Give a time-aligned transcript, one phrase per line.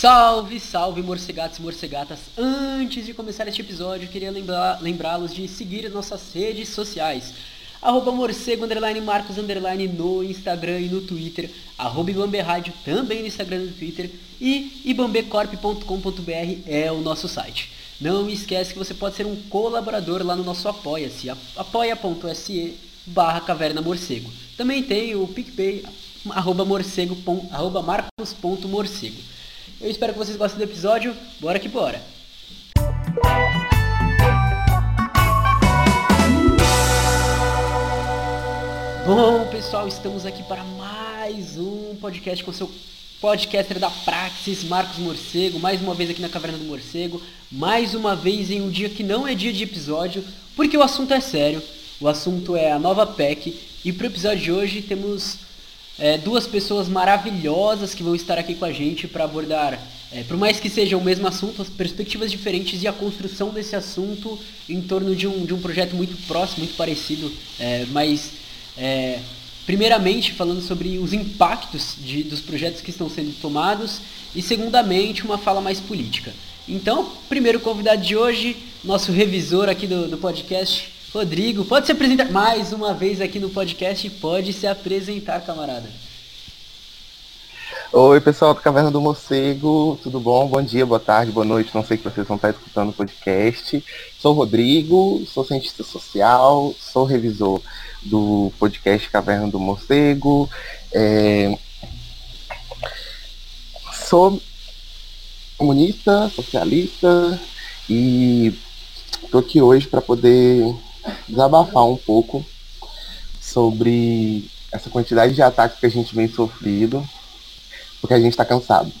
[0.00, 2.20] Salve, salve morcegatos e morcegatas!
[2.34, 4.32] Antes de começar este episódio, queria
[4.80, 7.34] lembrá-los de seguir nossas redes sociais.
[7.82, 11.50] Arroba morcego, underline, marcos, underline, no Instagram e no Twitter.
[11.76, 14.10] Arroba Ibambe Rádio, também no Instagram e no Twitter.
[14.40, 17.70] E ibambecorp.com.br é o nosso site.
[18.00, 22.74] Não esquece que você pode ser um colaborador lá no nosso Apoia-se, apoia.se
[23.04, 24.32] barra caverna morcego.
[24.56, 25.84] Também tem o PicPay,
[26.30, 27.18] arroba morcego,
[27.52, 29.39] arroba marcos.morcego.
[29.80, 31.16] Eu espero que vocês gostem do episódio.
[31.40, 32.02] Bora que bora!
[39.06, 42.70] Bom, pessoal, estamos aqui para mais um podcast com seu
[43.22, 48.14] podcaster da Praxis, Marcos Morcego, mais uma vez aqui na Caverna do Morcego, mais uma
[48.14, 50.22] vez em um dia que não é dia de episódio,
[50.54, 51.62] porque o assunto é sério,
[51.98, 55.38] o assunto é a nova PEC, e para o episódio de hoje temos
[56.00, 59.78] é, duas pessoas maravilhosas que vão estar aqui com a gente para abordar,
[60.10, 63.76] é, por mais que seja o mesmo assunto, as perspectivas diferentes e a construção desse
[63.76, 68.32] assunto em torno de um, de um projeto muito próximo, muito parecido, é, mas
[68.76, 69.20] é,
[69.66, 74.00] primeiramente falando sobre os impactos de, dos projetos que estão sendo tomados
[74.34, 76.32] e segundamente uma fala mais política.
[76.68, 82.30] Então, primeiro convidado de hoje, nosso revisor aqui do, do podcast, Rodrigo, pode se apresentar
[82.30, 85.90] mais uma vez aqui no podcast, pode se apresentar, camarada.
[87.92, 90.46] Oi, pessoal do Caverna do Morcego, tudo bom?
[90.46, 93.84] Bom dia, boa tarde, boa noite, não sei que vocês vão estar escutando o podcast.
[94.20, 97.60] Sou Rodrigo, sou cientista social, sou revisor
[98.02, 100.48] do podcast Caverna do Morcego,
[100.92, 101.58] é...
[104.08, 104.40] sou
[105.58, 107.40] comunista, socialista
[107.88, 108.54] e
[109.24, 110.72] estou aqui hoje para poder
[111.28, 112.44] desabafar um pouco
[113.40, 117.06] sobre essa quantidade de ataques que a gente vem sofrendo,
[118.00, 118.92] porque a gente está cansado.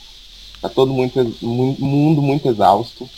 [0.54, 3.08] Está todo muito, mundo muito exausto.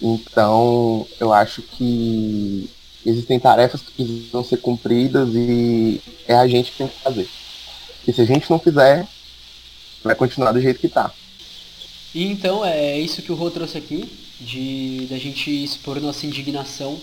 [0.00, 2.68] Então, eu acho que
[3.06, 7.28] existem tarefas que precisam ser cumpridas e é a gente que tem que fazer.
[8.06, 9.06] E se a gente não fizer,
[10.02, 11.12] vai continuar do jeito que está.
[12.14, 14.10] E então é isso que o Rô trouxe aqui,
[14.40, 17.00] de da gente expor nossa indignação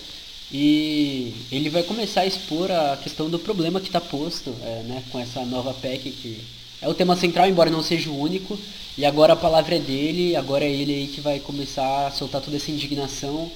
[0.51, 5.03] e ele vai começar a expor a questão do problema que está posto é, né,
[5.11, 6.43] com essa nova PEC, que
[6.81, 8.57] é o tema central, embora não seja o único.
[8.97, 12.41] E agora a palavra é dele, agora é ele aí que vai começar a soltar
[12.41, 13.51] toda essa indignação.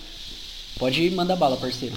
[0.77, 1.95] Pode mandar bala, parceiro.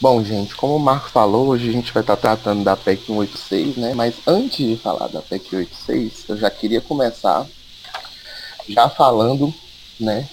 [0.00, 3.06] Bom, gente, como o Marco falou, hoje a gente vai estar tá tratando da PEC
[3.06, 3.94] 186, né?
[3.94, 7.46] Mas antes de falar da PEC 186, eu já queria começar
[8.66, 9.52] já falando,
[9.98, 10.28] né,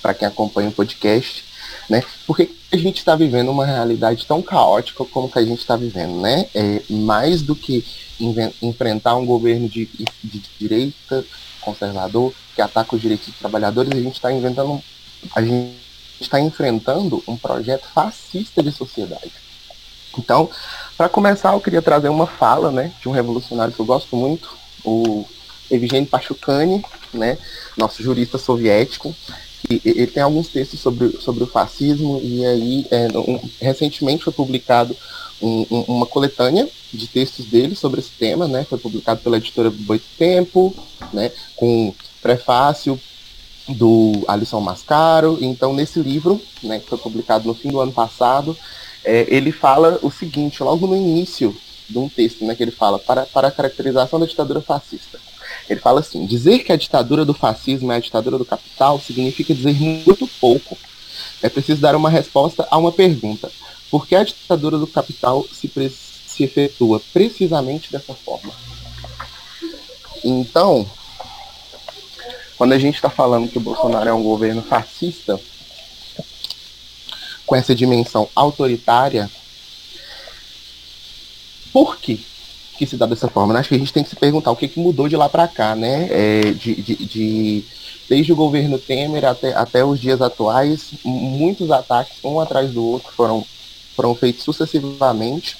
[0.00, 1.44] para quem acompanha o podcast,
[1.88, 2.02] né?
[2.26, 5.76] Por que a gente está vivendo uma realidade tão caótica como que a gente está
[5.76, 6.46] vivendo, né?
[6.54, 7.84] É, mais do que
[8.62, 9.86] enfrentar um governo de,
[10.22, 11.24] de, direita
[11.60, 14.82] conservador que ataca os direitos dos trabalhadores, a gente está inventando,
[15.34, 15.76] a gente
[16.20, 19.32] está enfrentando um projeto fascista de sociedade.
[20.18, 20.50] Então,
[20.96, 24.56] para começar, eu queria trazer uma fala, né, de um revolucionário que eu gosto muito,
[24.84, 25.26] o
[25.70, 27.38] Evgeny Pachukhany, né,
[27.76, 29.14] nosso jurista soviético,
[29.68, 34.32] e ele tem alguns textos sobre, sobre o fascismo e aí é, um, recentemente foi
[34.32, 34.96] publicado
[35.40, 39.70] um, um, uma coletânea de textos dele sobre esse tema, né, foi publicado pela editora
[39.70, 40.74] Boitempo,
[41.12, 42.98] né, com prefácio
[43.68, 45.38] do Alisson Mascaro.
[45.40, 48.56] Então, nesse livro, né, que foi publicado no fim do ano passado,
[49.04, 51.56] é, ele fala o seguinte, logo no início
[51.88, 55.18] de um texto, né, que ele fala para, para a caracterização da ditadura fascista.
[55.70, 59.54] Ele fala assim: dizer que a ditadura do fascismo é a ditadura do capital significa
[59.54, 60.76] dizer muito pouco.
[61.40, 63.50] É preciso dar uma resposta a uma pergunta:
[63.88, 65.70] por que a ditadura do capital se,
[66.26, 68.52] se efetua precisamente dessa forma?
[70.24, 70.84] Então,
[72.58, 75.40] quando a gente está falando que o Bolsonaro é um governo fascista,
[77.46, 79.30] com essa dimensão autoritária,
[81.72, 82.18] por quê?
[82.80, 83.52] Que se dá dessa forma.
[83.52, 83.60] Né?
[83.60, 85.46] Acho que a gente tem que se perguntar o que, que mudou de lá para
[85.46, 86.08] cá, né?
[86.10, 87.64] É, de, de, de,
[88.08, 93.12] desde o governo Temer até, até os dias atuais, muitos ataques, um atrás do outro,
[93.12, 93.44] foram,
[93.94, 95.58] foram feitos sucessivamente.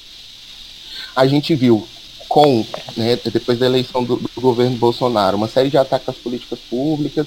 [1.14, 1.86] A gente viu
[2.26, 2.64] com,
[2.96, 7.26] né, depois da eleição do, do, governo Bolsonaro, uma série de ataques às políticas públicas,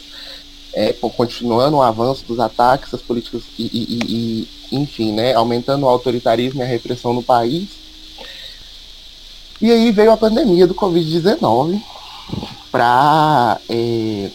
[0.74, 5.90] é, continuando o avanço dos ataques às políticas e, e, e, enfim, né, aumentando o
[5.90, 7.83] autoritarismo e a repressão no país.
[9.64, 11.82] E aí veio a pandemia do Covid-19
[12.70, 14.30] para, é,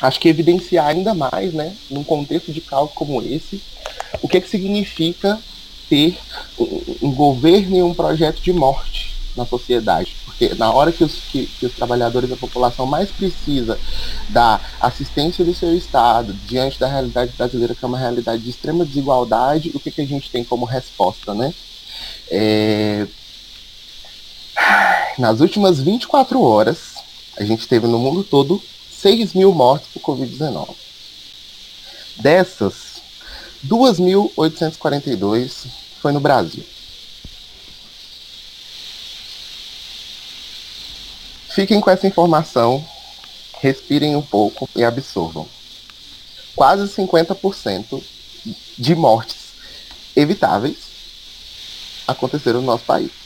[0.00, 3.60] acho que evidenciar ainda mais, né, num contexto de caos como esse,
[4.22, 5.38] o que, que significa
[5.90, 6.18] ter
[7.02, 10.16] um governo e um projeto de morte na sociedade.
[10.24, 13.78] Porque na hora que os, que, que os trabalhadores da população mais precisa
[14.30, 18.86] da assistência do seu Estado diante da realidade brasileira, que é uma realidade de extrema
[18.86, 21.52] desigualdade, o que, que a gente tem como resposta, né?
[22.30, 23.06] É...
[25.18, 26.94] Nas últimas 24 horas,
[27.36, 30.74] a gente teve no mundo todo 6 mil mortes por Covid-19.
[32.16, 33.02] Dessas,
[33.66, 35.66] 2.842
[36.00, 36.64] foi no Brasil.
[41.48, 42.86] Fiquem com essa informação,
[43.60, 45.46] respirem um pouco e absorvam.
[46.56, 48.02] Quase 50%
[48.76, 49.36] de mortes
[50.16, 50.76] evitáveis
[52.06, 53.23] aconteceram no nosso país.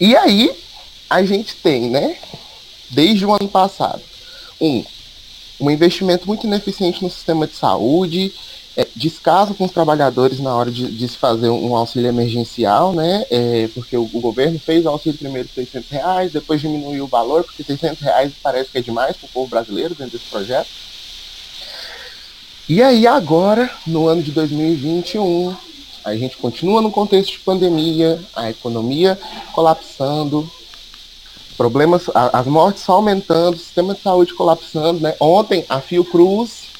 [0.00, 0.50] E aí,
[1.10, 2.16] a gente tem, né,
[2.88, 4.00] desde o ano passado,
[4.58, 4.82] um,
[5.60, 8.32] um investimento muito ineficiente no sistema de saúde,
[8.76, 13.26] é, descaso com os trabalhadores na hora de, de se fazer um auxílio emergencial, né?
[13.30, 17.08] É, porque o, o, governo fez o auxílio primeiro de 600 reais, depois diminuiu o
[17.08, 20.68] valor, porque 600 reais parece que é demais para o povo brasileiro dentro desse projeto.
[22.68, 25.54] E aí agora, no ano de 2021,
[26.04, 29.18] a gente continua no contexto de pandemia, a economia
[29.52, 30.50] colapsando,
[31.56, 35.14] problemas, as mortes só aumentando, o sistema de saúde colapsando, né?
[35.20, 36.70] Ontem a Fiocruz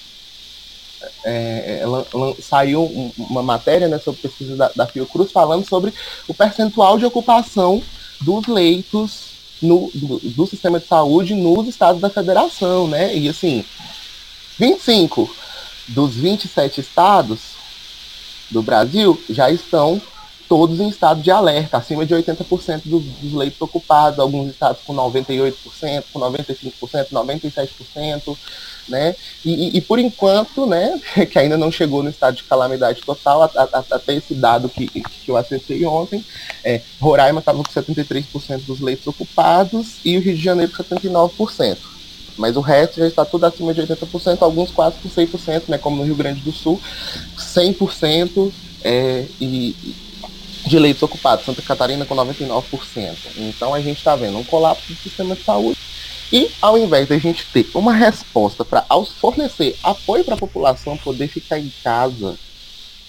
[1.24, 5.92] é, ela, ela, saiu uma matéria né, sobre pesquisa da, da Fiocruz falando sobre
[6.28, 7.82] o percentual de ocupação
[8.20, 9.30] dos leitos
[9.60, 13.14] no, do, do, sistema de saúde nos estados da federação, né?
[13.14, 13.64] E assim,
[14.58, 15.34] 25
[15.88, 17.59] dos 27 estados
[18.50, 20.00] do Brasil já estão
[20.48, 24.92] todos em estado de alerta, acima de 80% dos, dos leitos ocupados, alguns estados com
[24.92, 28.36] 98%, com 95%, 97%
[28.90, 29.14] né?
[29.44, 31.00] E, e, por enquanto, né,
[31.30, 35.36] que ainda não chegou no estado de calamidade total, até esse dado que, que eu
[35.36, 36.24] acessei ontem,
[36.64, 41.78] é, Roraima estava com 73% dos leitos ocupados e o Rio de Janeiro com 79%.
[42.40, 45.96] Mas o resto já está tudo acima de 80%, alguns quase com 100%, né, como
[45.96, 46.80] no Rio Grande do Sul,
[47.36, 48.50] 100%
[48.82, 49.76] é, e,
[50.66, 53.16] de leitos ocupados, Santa Catarina com 99%.
[53.36, 55.78] Então a gente está vendo um colapso do sistema de saúde
[56.32, 58.86] e ao invés da gente ter uma resposta para
[59.20, 62.38] fornecer apoio para a população poder ficar em casa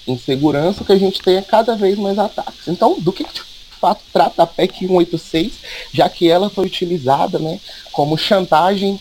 [0.07, 2.67] em segurança, que a gente é cada vez mais ataques.
[2.67, 3.41] Então, do que, de
[3.79, 5.53] fato trata a PEC 186,
[5.93, 7.59] já que ela foi utilizada né,
[7.91, 8.99] como chantagem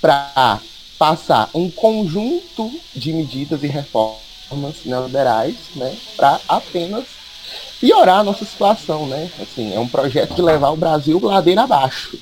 [0.00, 0.60] para
[0.98, 7.04] passar um conjunto de medidas e reformas neoliberais né, para apenas
[7.80, 9.30] piorar a nossa situação, né?
[9.40, 12.18] Assim, é um projeto de levar o Brasil ladeira abaixo.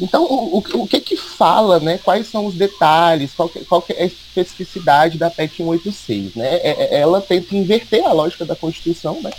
[0.00, 1.98] Então, o, o, que que fala, né?
[1.98, 6.54] Quais são os detalhes, qual que, qual que é a especificidade da PEC 186, né?
[6.56, 9.30] É, é, ela tenta inverter a lógica da Constituição, né?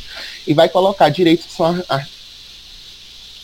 [0.46, 2.06] E vai colocar direitos que são a, a,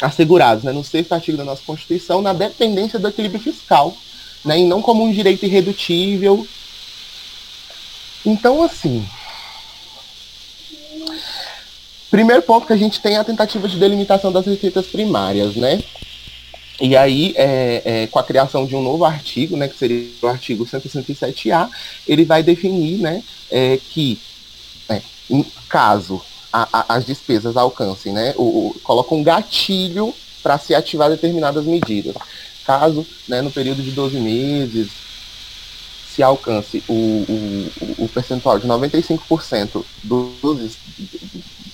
[0.08, 0.74] assegurados, né?
[0.74, 3.96] No sexto artigo da nossa Constituição, na dependência do equilíbrio fiscal,
[4.46, 4.60] né?
[4.60, 6.48] E não como um direito irredutível.
[8.26, 9.06] Então, assim,
[12.16, 15.84] Primeiro ponto que a gente tem é a tentativa de delimitação das receitas primárias, né?
[16.80, 20.28] E aí, é, é, com a criação de um novo artigo, né, que seria o
[20.28, 21.70] artigo 167A,
[22.08, 23.22] ele vai definir né,
[23.52, 24.18] é, que,
[24.88, 25.02] é,
[25.68, 26.22] caso
[26.54, 31.66] a, a, as despesas alcancem, né, o, o, coloca um gatilho para se ativar determinadas
[31.66, 32.16] medidas.
[32.66, 34.90] Caso, né, no período de 12 meses,
[36.16, 40.78] se alcance o, o, o percentual de 95% dos,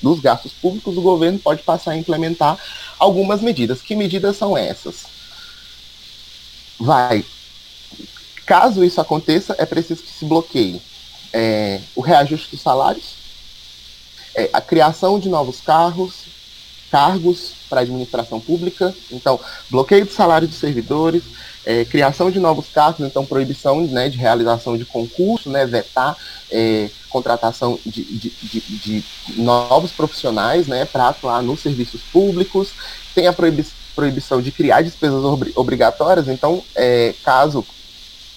[0.01, 2.57] dos gastos públicos, o governo pode passar a implementar
[2.97, 3.81] algumas medidas.
[3.81, 5.05] Que medidas são essas?
[6.79, 7.23] Vai.
[8.45, 10.81] Caso isso aconteça, é preciso que se bloqueie
[11.31, 13.13] é, o reajuste dos salários,
[14.35, 16.25] é, a criação de novos carros,
[16.89, 21.23] cargos para a administração pública, então bloqueio do salário dos servidores,
[21.65, 26.17] é, criação de novos cargos, então proibição né, de realização de concurso, né, vetar
[26.51, 29.03] é, contratação de, de, de, de,
[29.37, 32.73] novos profissionais né, para atuar nos serviços públicos,
[33.15, 37.65] tem a proibi proibição de criar despesas ob obrigatórias, então, é, caso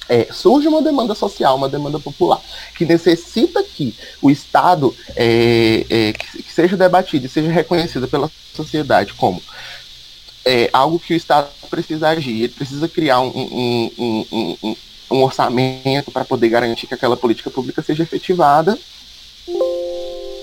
[0.08, 2.40] é, surge uma demanda social, uma demanda popular,
[2.76, 9.14] que necessita que o Estado é, é, que, seja debatido e seja reconhecido pela sociedade
[9.14, 9.42] como
[10.44, 14.76] é, algo que o Estado precisa agir, ele precisa criar um, um, um,
[15.10, 18.78] um orçamento para poder garantir que aquela política pública seja efetivada,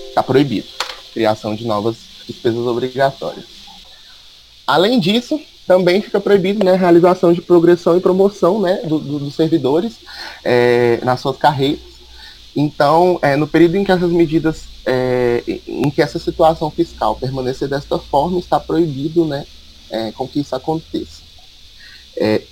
[0.08, 0.68] está proibido.
[1.12, 3.44] Criação de novas despesas obrigatórias.
[4.66, 9.18] Além disso, também fica proibido né, a realização de progressão e promoção né, do, do,
[9.18, 9.98] dos servidores
[10.44, 11.92] é, nas suas carreiras.
[12.54, 17.68] Então, é, no período em que essas medidas, é, em que essa situação fiscal permanecer
[17.68, 19.46] desta forma, está proibido né,
[19.90, 21.22] é, com que isso aconteça.
[22.16, 22.42] É,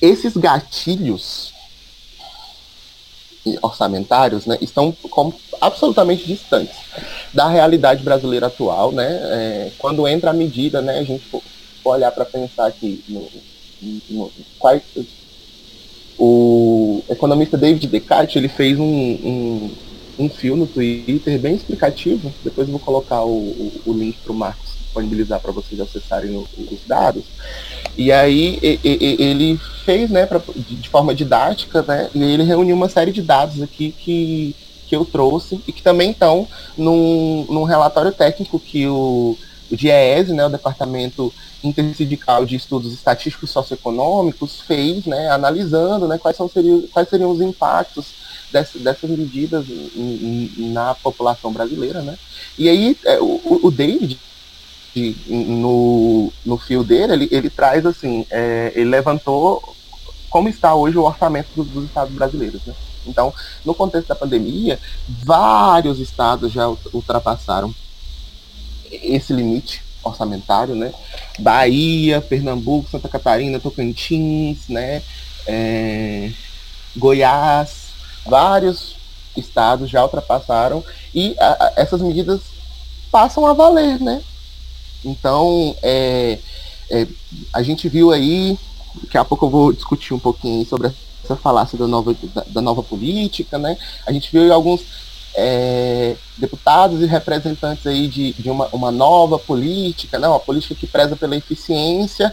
[0.00, 1.52] esses gatilhos
[3.60, 6.76] orçamentários né, estão como, absolutamente distantes
[7.32, 8.92] da realidade brasileira atual.
[8.92, 11.24] Né, é, quando entra a medida, né, a gente
[11.82, 13.28] for, olhar para pensar aqui no,
[14.10, 14.82] no, quais
[16.18, 19.70] o economista David Descartes ele fez um, um,
[20.18, 22.32] um fio no Twitter bem explicativo.
[22.44, 26.36] Depois eu vou colocar o, o, o link para o Marcos disponibilizar para vocês acessarem
[26.36, 27.24] os dados.
[27.96, 33.12] E aí ele fez, né, pra, de forma didática, né, e ele reuniu uma série
[33.12, 34.54] de dados aqui que,
[34.86, 36.46] que eu trouxe e que também estão
[36.76, 39.36] num, num relatório técnico que o,
[39.72, 41.32] o DIEESE, né, o Departamento
[41.64, 47.40] intersindical de estudos estatísticos socioeconômicos fez, né, analisando né, quais, são, seriam, quais seriam os
[47.40, 48.06] impactos
[48.52, 49.64] dessas, dessas medidas
[50.58, 52.02] na população brasileira.
[52.02, 52.18] Né?
[52.58, 54.20] E aí é, o, o David,
[55.26, 59.74] no, no fio dele, ele, ele traz assim, é, ele levantou
[60.28, 62.60] como está hoje o orçamento dos, dos estados brasileiros.
[62.66, 62.74] Né?
[63.06, 63.32] Então,
[63.64, 67.74] no contexto da pandemia, vários estados já ultrapassaram
[68.92, 70.92] esse limite orçamentário, né?
[71.38, 75.02] Bahia, Pernambuco, Santa Catarina, Tocantins, né?
[75.46, 76.30] É,
[76.96, 77.88] Goiás,
[78.26, 78.96] vários
[79.36, 80.84] estados já ultrapassaram
[81.14, 82.40] e a, a, essas medidas
[83.10, 84.22] passam a valer, né?
[85.04, 86.38] Então, é,
[86.90, 87.06] é,
[87.52, 88.58] a gente viu aí,
[89.02, 90.92] daqui a pouco eu vou discutir um pouquinho sobre
[91.24, 93.76] essa falácia da nova, da, da nova política, né?
[94.06, 94.82] A gente viu alguns
[95.34, 100.86] é, deputados e representantes aí de, de uma, uma, nova política, né, uma política que
[100.86, 102.32] preza pela eficiência,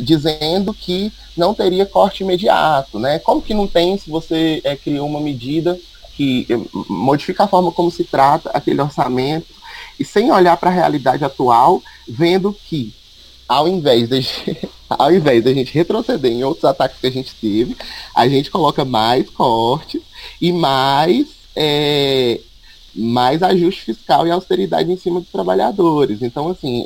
[0.00, 2.98] dizendo que não teria corte imediato.
[2.98, 3.18] Né?
[3.18, 5.78] Como que não tem se você é, criou uma medida
[6.16, 6.46] que
[6.88, 9.52] modifica a forma como se trata aquele orçamento
[9.98, 12.94] e sem olhar para a realidade atual, vendo que
[13.48, 14.26] ao invés de
[14.88, 17.76] ao invés de gente retroceder em outros ataques que a gente teve,
[18.14, 20.00] a gente coloca mais cortes
[20.40, 21.26] e mais
[21.56, 22.40] é,
[22.94, 26.22] mais ajuste fiscal e austeridade em cima dos trabalhadores.
[26.22, 26.84] Então, assim,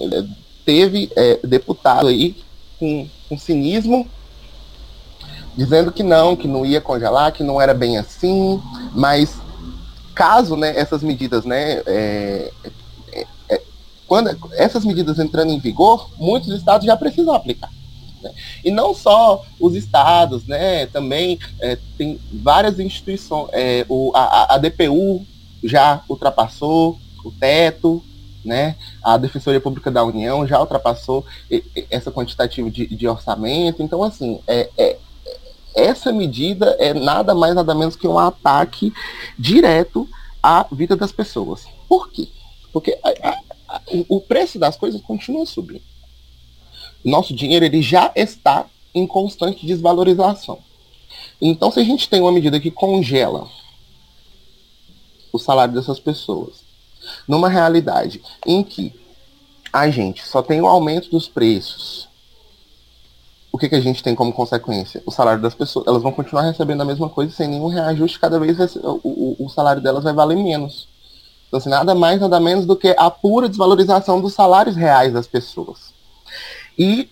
[0.64, 2.36] teve é, deputado aí
[2.78, 4.08] com, com cinismo
[5.58, 8.62] dizendo que não, que não ia congelar, que não era bem assim,
[8.94, 9.40] mas
[10.14, 12.52] caso né, essas medidas, né, é,
[13.12, 13.62] é, é
[14.06, 17.70] quando essas medidas entrando em vigor, muitos estados já precisam aplicar.
[18.22, 18.32] Né?
[18.64, 20.86] E não só os estados, né?
[20.86, 23.48] Também é, tem várias instituições.
[23.52, 25.24] É, o, a, a DPU
[25.62, 28.02] já ultrapassou o teto,
[28.44, 28.76] né?
[29.02, 31.24] A Defensoria Pública da União já ultrapassou
[31.90, 33.82] essa quantitativa de, de orçamento.
[33.82, 34.96] Então, assim, é, é,
[35.74, 38.92] essa medida é nada mais nada menos que um ataque
[39.38, 40.08] direto
[40.42, 41.66] à vida das pessoas.
[41.88, 42.28] Por quê?
[42.72, 45.82] Porque a, a, a, o preço das coisas continua subindo
[47.04, 50.58] nosso dinheiro ele já está em constante desvalorização.
[51.40, 53.48] Então, se a gente tem uma medida que congela
[55.32, 56.64] o salário dessas pessoas,
[57.26, 58.92] numa realidade em que
[59.72, 62.08] a gente só tem o aumento dos preços,
[63.52, 65.02] o que, que a gente tem como consequência?
[65.06, 65.86] O salário das pessoas.
[65.86, 69.82] Elas vão continuar recebendo a mesma coisa sem nenhum reajuste, cada vez o, o, salário
[69.82, 70.88] delas vai valer menos.
[71.46, 75.26] Então, assim, nada mais, nada menos do que a pura desvalorização dos salários reais das
[75.26, 75.94] pessoas.
[76.78, 77.08] E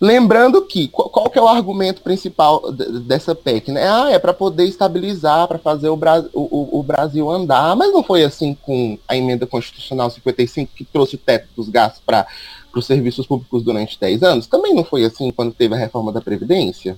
[0.00, 3.72] lembrando que, qual, que é o argumento principal dessa PEC?
[3.72, 3.86] Né?
[3.88, 8.02] Ah, é para poder estabilizar, para fazer o, Bra o, o, Brasil andar, mas não
[8.02, 12.26] foi assim com a emenda constitucional 55 que trouxe o teto dos gastos para
[12.74, 14.46] os serviços públicos durante 10 anos?
[14.46, 16.96] Também não foi assim quando teve a reforma da Previdência?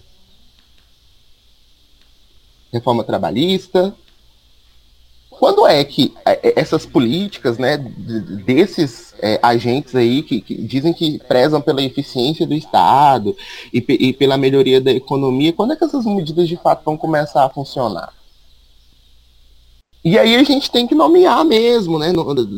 [2.72, 3.94] Reforma trabalhista,
[5.40, 7.78] quando é que é, é, essas políticas, né,
[8.44, 13.34] desses é, agentes aí que, que, dizem que prezam pela eficiência do Estado
[13.72, 17.42] e, e, pela melhoria da economia, quando é que essas medidas de fato vão começar
[17.42, 18.12] a funcionar?
[20.04, 22.12] E aí a gente tem que nomear mesmo, né,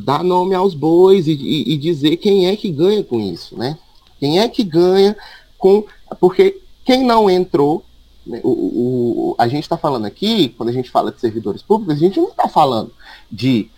[0.04, 3.78] dar nome aos bois e, e, e dizer quem é que ganha com isso, né?
[4.18, 5.16] Quem é que ganha
[5.56, 5.84] com.
[6.18, 7.84] Porque quem não entrou
[8.26, 11.98] o, o, a gente está falando aqui, quando a gente fala de servidores públicos, a
[11.98, 12.92] gente não está falando
[13.30, 13.70] de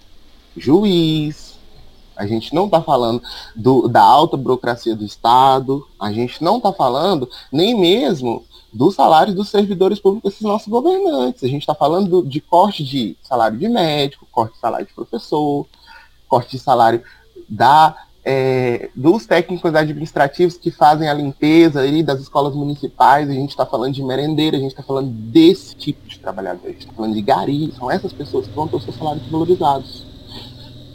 [0.57, 1.59] juiz,
[2.17, 3.23] a gente não está falando
[3.57, 9.37] do, da alta burocracia do Estado, a gente não está falando nem mesmo dos salários
[9.37, 11.43] dos servidores públicos desses nossos governantes.
[11.43, 14.93] A gente está falando do, de corte de salário de médico, corte de salário de
[14.93, 15.67] professor,
[16.29, 17.03] corte de salário
[17.49, 23.50] da é, dos técnicos administrativos que fazem a limpeza aí das escolas municipais, a gente
[23.50, 26.93] está falando de merendeira, a gente está falando desse tipo de trabalhador, a gente está
[26.95, 30.07] falando de gari, são essas pessoas que vão ter os seus salários valorizados.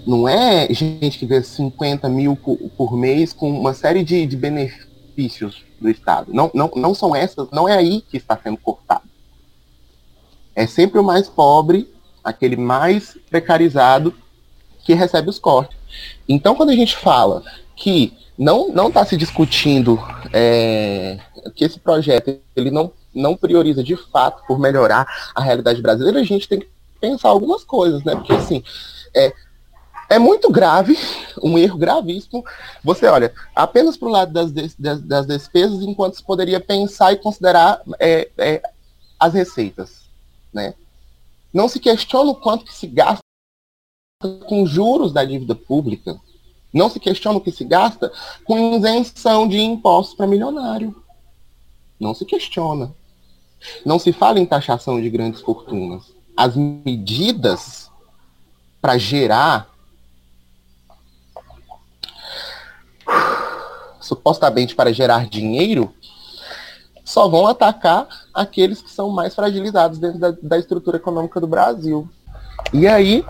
[0.07, 4.35] Não é gente que ganha 50 mil por, por mês com uma série de, de
[4.35, 6.33] benefícios do Estado.
[6.33, 9.03] Não, não, não são essas, não é aí que está sendo cortado.
[10.55, 11.93] É sempre o mais pobre,
[12.23, 14.13] aquele mais precarizado,
[14.83, 15.78] que recebe os cortes.
[16.27, 17.43] Então, quando a gente fala
[17.75, 19.99] que não não está se discutindo
[20.31, 21.19] é,
[21.55, 26.23] que esse projeto ele não, não prioriza de fato por melhorar a realidade brasileira, a
[26.23, 26.69] gente tem que
[26.99, 28.15] pensar algumas coisas, né?
[28.15, 28.63] Porque assim,
[29.15, 29.33] é,
[30.09, 30.97] é muito grave,
[31.41, 32.43] um erro gravíssimo.
[32.83, 37.17] Você olha apenas para o lado das, das, das, despesas, enquanto se poderia pensar e
[37.17, 38.61] considerar é, é,
[39.19, 40.09] as receitas,
[40.51, 40.73] né?
[41.53, 43.23] Não se questiona o quanto que se gasta
[44.21, 46.19] com juros da dívida pública.
[46.73, 48.11] Não se questiona o que se gasta
[48.43, 50.93] com isenção de impostos para milionário.
[51.97, 52.93] Não se questiona.
[53.85, 56.13] Não se fala em taxação de grandes fortunas.
[56.35, 57.89] As medidas
[58.81, 59.69] para gerar
[64.01, 65.93] supostamente para gerar dinheiro
[67.05, 72.09] só vão atacar aqueles que são mais fragilizados dentro da, da estrutura econômica do Brasil.
[72.73, 73.25] E aí,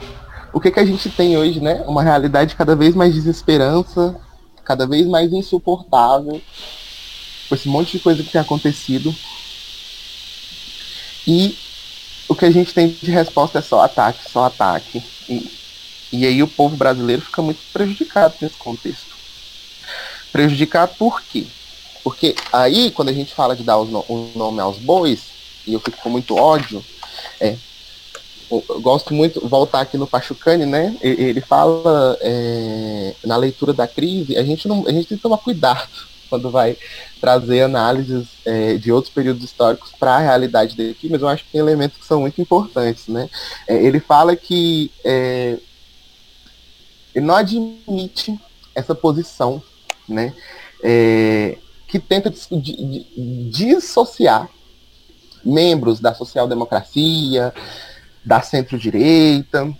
[0.54, 1.84] o que, que a gente tem hoje, né?
[1.88, 4.20] Uma realidade cada vez mais desesperança,
[4.64, 6.42] cada vez mais insuportável,
[7.48, 9.14] com esse monte de coisa que tem acontecido.
[11.28, 11.58] E
[12.28, 15.04] o que a gente tem de resposta é só ataque, só ataque.
[15.28, 15.52] E,
[16.12, 19.16] e aí o povo brasileiro fica muito prejudicado nesse contexto.
[20.32, 21.46] Prejudicado por quê?
[22.04, 25.22] Porque aí, quando a gente fala de dar o no, nome aos bois,
[25.66, 26.84] e eu fico com muito ódio,
[27.40, 27.58] é,
[28.82, 30.98] gosto muito, voltar aqui no Pachucani, né?
[31.02, 35.38] Ele fala é, na leitura da crise, a gente, não, a gente tem que tomar
[35.38, 35.88] cuidado
[36.30, 36.76] quando vai
[37.22, 41.44] trazer análises é, de outros períodos históricos para a realidade dele aqui, mas eu acho
[41.44, 43.30] que tem elementos que são muito importantes, né?
[43.68, 45.58] É, ele fala que é,
[47.14, 48.40] ele não admite
[48.74, 49.62] essa posição,
[50.08, 50.34] né?
[50.84, 52.32] É, que tenta
[53.50, 54.50] dissociar
[55.44, 57.54] membros da social-democracia,
[58.30, 59.76] da centro-direita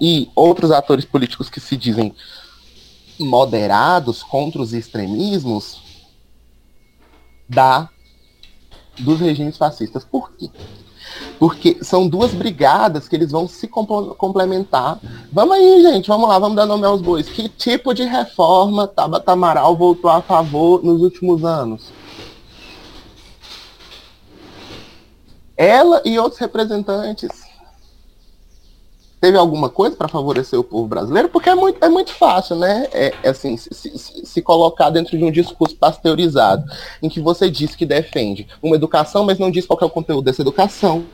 [0.00, 2.14] e outros atores políticos que se dizem
[3.18, 6.06] moderados contra os extremismos
[7.48, 7.88] da
[8.96, 10.04] dos regimes fascistas.
[10.04, 10.48] Por quê?
[11.36, 15.00] Porque são duas brigadas que eles vão se complementar.
[15.32, 17.28] Vamos aí, gente, vamos lá, vamos dar nome aos bois.
[17.28, 21.92] Que tipo de reforma Tabata Amaral voltou a favor nos últimos anos?
[25.56, 27.49] Ela e outros representantes
[29.20, 31.28] teve alguma coisa para favorecer o povo brasileiro?
[31.28, 32.88] Porque é muito, é muito fácil, né?
[32.92, 36.64] É, é assim, se, se, se, colocar dentro de um discurso pasteurizado,
[37.02, 40.24] em que você diz que defende uma educação, mas não diz qual é o conteúdo
[40.24, 41.04] dessa educação.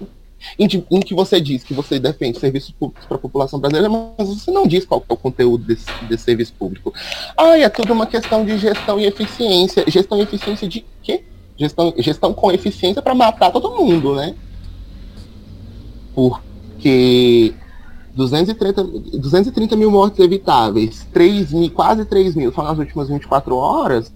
[0.58, 3.88] Em, de, em que você diz que você defende serviços públicos para a população brasileira,
[3.88, 6.92] mas você não diz qual é o conteúdo desse, desse serviço público.
[7.36, 9.82] Ah, é tudo uma questão de gestão e eficiência.
[9.88, 11.24] Gestão e eficiência de quê?
[11.56, 14.34] Gestão, gestão com eficiência para matar todo mundo, né?
[16.14, 17.54] Porque
[18.16, 24.10] 230, 230 mil mortes evitáveis, 3 mil, quase 3 mil só nas últimas 24 horas,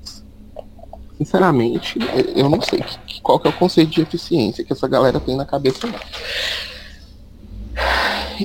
[1.18, 1.98] sinceramente,
[2.34, 2.82] eu não sei
[3.22, 5.86] qual que é o conceito de eficiência que essa galera tem na cabeça.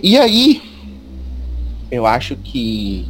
[0.03, 0.61] E aí,
[1.89, 3.07] eu acho que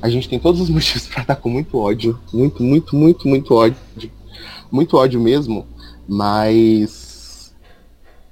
[0.00, 3.54] a gente tem todos os motivos para estar com muito ódio, muito, muito, muito, muito
[3.54, 3.76] ódio,
[4.70, 5.66] muito ódio mesmo,
[6.06, 7.52] mas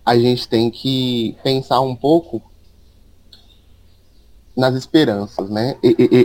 [0.06, 2.51] a gente tem que pensar um pouco
[4.56, 5.76] nas esperanças, né?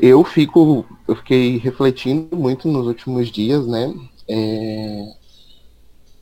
[0.01, 3.93] Eu fico, eu fiquei refletindo muito nos últimos dias, né?
[4.27, 5.13] É,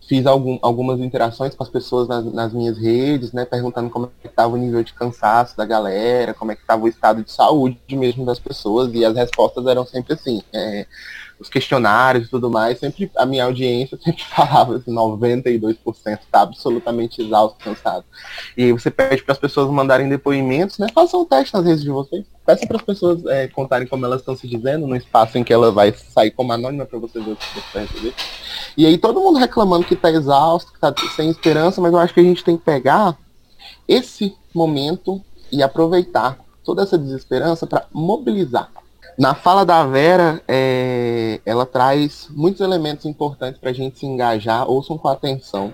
[0.08, 3.46] fiz algum, algumas interações com as pessoas nas, nas, minhas redes, né?
[3.46, 6.88] Perguntando como é estava o nível de cansaço da galera, como é que estava o
[6.88, 10.42] estado de saúde mesmo das pessoas, e as respostas eram sempre assim.
[10.54, 10.86] É,
[11.40, 17.22] os questionários e tudo mais, sempre a minha audiência sempre falava assim, 92% está absolutamente
[17.22, 18.06] exausto, cansado.
[18.56, 20.88] E você pede para as pessoas mandarem depoimentos, né?
[20.94, 22.26] Façam um teste nas redes de vocês.
[22.46, 25.52] Peça para as pessoas é, contarem como elas estão se dizendo, no espaço em que
[25.52, 28.14] ela vai sair como anônima para você ver o que você vai receber.
[28.78, 32.14] E aí todo mundo reclamando que está exausto, que está sem esperança, mas eu acho
[32.14, 33.18] que a gente tem que pegar
[33.88, 35.22] esse momento
[35.52, 38.70] e aproveitar toda essa desesperança para mobilizar
[39.18, 44.70] na fala da Vera, é, ela traz muitos elementos importantes para a gente se engajar,
[44.70, 45.74] ouçam com atenção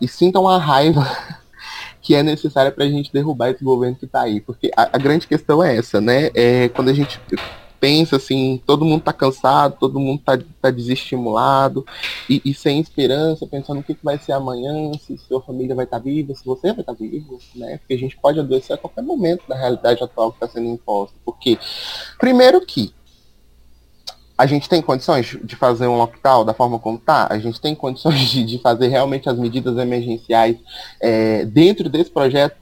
[0.00, 1.06] e sintam a raiva
[2.02, 4.40] que é necessária para a gente derrubar esse governo que está aí.
[4.40, 6.30] Porque a, a, grande questão é essa, né?
[6.34, 7.20] É, quando a gente
[7.80, 11.84] pensa assim, todo mundo tá cansado, todo mundo tá, tá desestimulado
[12.28, 15.86] e, e sem esperança, pensando o que, que vai ser amanhã, se sua família vai
[15.86, 17.78] estar tá viva, se você vai estar tá vivo, né?
[17.78, 21.16] Porque a gente pode adoecer a qualquer momento da realidade atual que está sendo imposta.
[21.24, 21.58] Porque,
[22.18, 22.92] primeiro que
[24.36, 27.26] a gente tem condições de fazer um lockdown da forma como está?
[27.30, 30.56] A gente tem condições de, de fazer realmente as medidas emergenciais
[31.00, 32.56] é, dentro desse projeto,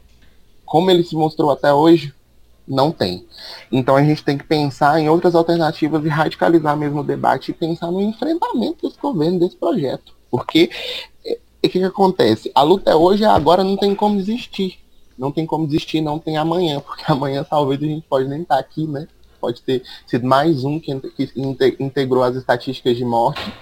[0.64, 2.12] como ele se mostrou até hoje?
[2.68, 3.26] Não tem.
[3.72, 7.54] Então a gente tem que pensar em outras alternativas e radicalizar mesmo o debate e
[7.54, 10.12] pensar no enfrentamento desse governo, desse projeto.
[10.30, 10.70] Porque
[11.24, 12.50] é, o que, que acontece?
[12.54, 14.78] A luta é hoje e agora não tem como desistir.
[15.16, 18.56] Não tem como desistir, não tem amanhã, porque amanhã talvez a gente pode nem estar
[18.56, 19.08] tá aqui, né?
[19.40, 20.92] Pode ter sido mais um que
[21.78, 23.52] integrou as estatísticas de morte.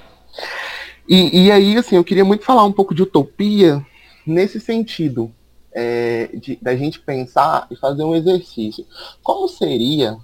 [1.09, 3.85] E, e aí, assim, eu queria muito falar um pouco de utopia
[4.27, 5.31] nesse sentido
[5.77, 8.87] é, de, da gente pensar e fazer um exercício.
[9.23, 10.17] Como seria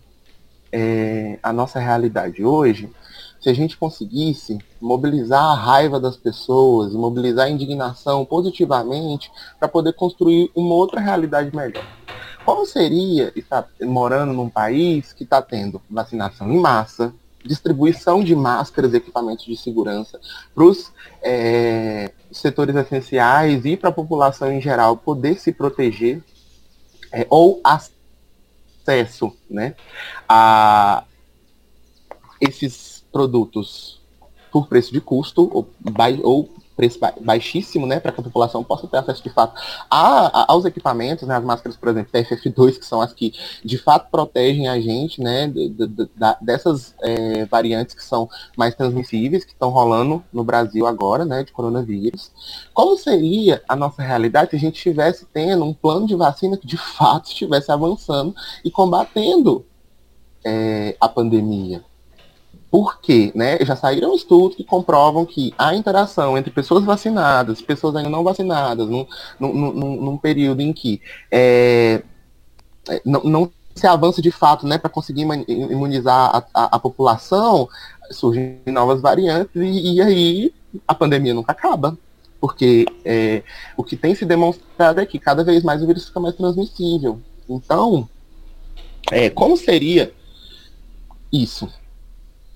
[0.72, 2.90] é, a nossa realidade hoje
[3.38, 9.92] se a gente conseguisse mobilizar a raiva das pessoas, mobilizar a indignação positivamente para poder
[9.92, 11.84] construir uma outra realidade melhor?
[12.46, 17.12] Como seria estar morando num país que está tendo vacinação em massa,
[17.44, 20.20] distribuição de máscaras e equipamentos de segurança
[20.55, 26.22] para os é, setores essenciais e para a população em geral poder se proteger
[27.12, 29.74] é, ou acesso né,
[30.28, 31.05] a
[32.40, 34.00] esses produtos
[34.50, 35.68] por preço de custo ou,
[36.22, 36.50] ou
[36.82, 39.54] preço baixíssimo, né, para que a população possa ter acesso de fato
[39.88, 43.32] a, a, aos equipamentos, né, as máscaras, por exemplo, TFF2, que são as que
[43.64, 46.08] de fato protegem a gente, né, de, de, de,
[46.40, 51.52] dessas é, variantes que são mais transmissíveis, que estão rolando no Brasil agora, né, de
[51.52, 52.32] coronavírus.
[52.74, 56.66] Como seria a nossa realidade se a gente estivesse tendo um plano de vacina que
[56.66, 59.64] de fato estivesse avançando e combatendo
[60.44, 61.84] é, a pandemia?
[62.72, 67.94] Porque, né, já saíram estudos que comprovam que a interação entre pessoas vacinadas e pessoas
[67.94, 69.06] ainda não vacinadas, num,
[69.38, 70.98] num, num, num período em que
[71.30, 72.02] é,
[72.88, 77.68] é não, não, se avança de fato né, para conseguir imunizar a, a, a, população,
[78.11, 80.54] surgem novas variantes e, e, aí
[80.88, 81.98] a pandemia nunca acaba.
[82.40, 83.42] Porque é,
[83.76, 87.20] o que tem se demonstrado é que cada vez mais o vírus fica mais transmissível.
[87.46, 88.08] Então,
[89.11, 90.11] é, como seria
[91.30, 91.68] isso?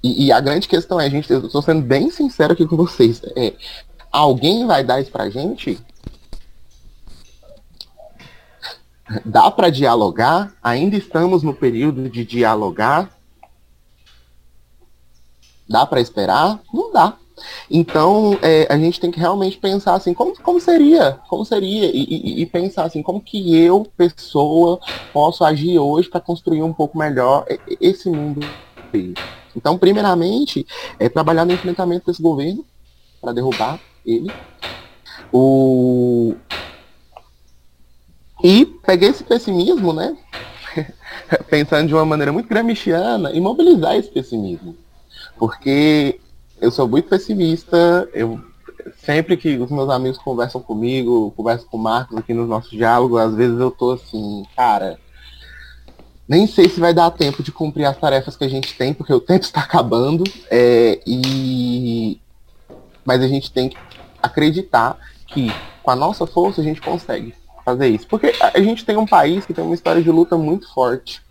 [0.06, 3.20] E, e, a grande questão é, gente, eu estou sendo bem sincero aqui com vocês.
[3.36, 3.54] É,
[4.12, 5.80] alguém vai dar isso pra gente?
[9.24, 10.52] Dá para dialogar?
[10.62, 13.10] Ainda estamos no período de dialogar?
[15.68, 16.60] Dá para esperar?
[16.72, 17.16] Não dá.
[17.68, 21.18] Então, é, a gente tem que realmente pensar assim, como, como seria?
[21.28, 21.86] Como seria?
[21.86, 24.78] E, e, e pensar assim, como que eu, pessoa,
[25.12, 27.44] posso agir hoje para construir um pouco melhor
[27.80, 28.46] esse mundo.
[29.54, 30.66] Então, primeiramente,
[30.98, 32.64] é trabalhar no enfrentamento desse governo
[33.20, 34.30] para derrubar ele.
[35.32, 36.34] O...
[38.42, 40.16] E peguei esse pessimismo, né?
[41.48, 44.76] Pensando de uma maneira muito gramsciana e mobilizar esse pessimismo.
[45.38, 46.20] Porque
[46.60, 48.40] eu sou muito pessimista, eu
[48.98, 53.20] sempre que os meus amigos conversam comigo, conversam com o Marcos aqui nos nossos diálogos,
[53.20, 54.98] às vezes eu tô assim, cara,
[56.28, 59.12] nem sei se vai dar tempo de cumprir as tarefas que a gente tem, porque
[59.12, 60.24] o tempo está acabando.
[60.50, 62.20] É, e...
[63.04, 63.76] Mas a gente tem que
[64.20, 67.32] acreditar que com a nossa força a gente consegue
[67.64, 68.06] fazer isso.
[68.08, 71.22] Porque a gente tem um país que tem uma história de luta muito forte.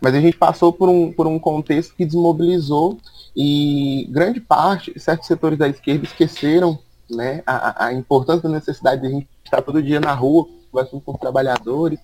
[0.00, 2.98] Mas a gente passou por um, por um contexto que desmobilizou
[3.36, 6.78] e grande parte, certos setores da esquerda esqueceram
[7.08, 11.02] né, a, a importância da necessidade de a gente estar todo dia na rua conversando
[11.02, 11.98] com trabalhadores,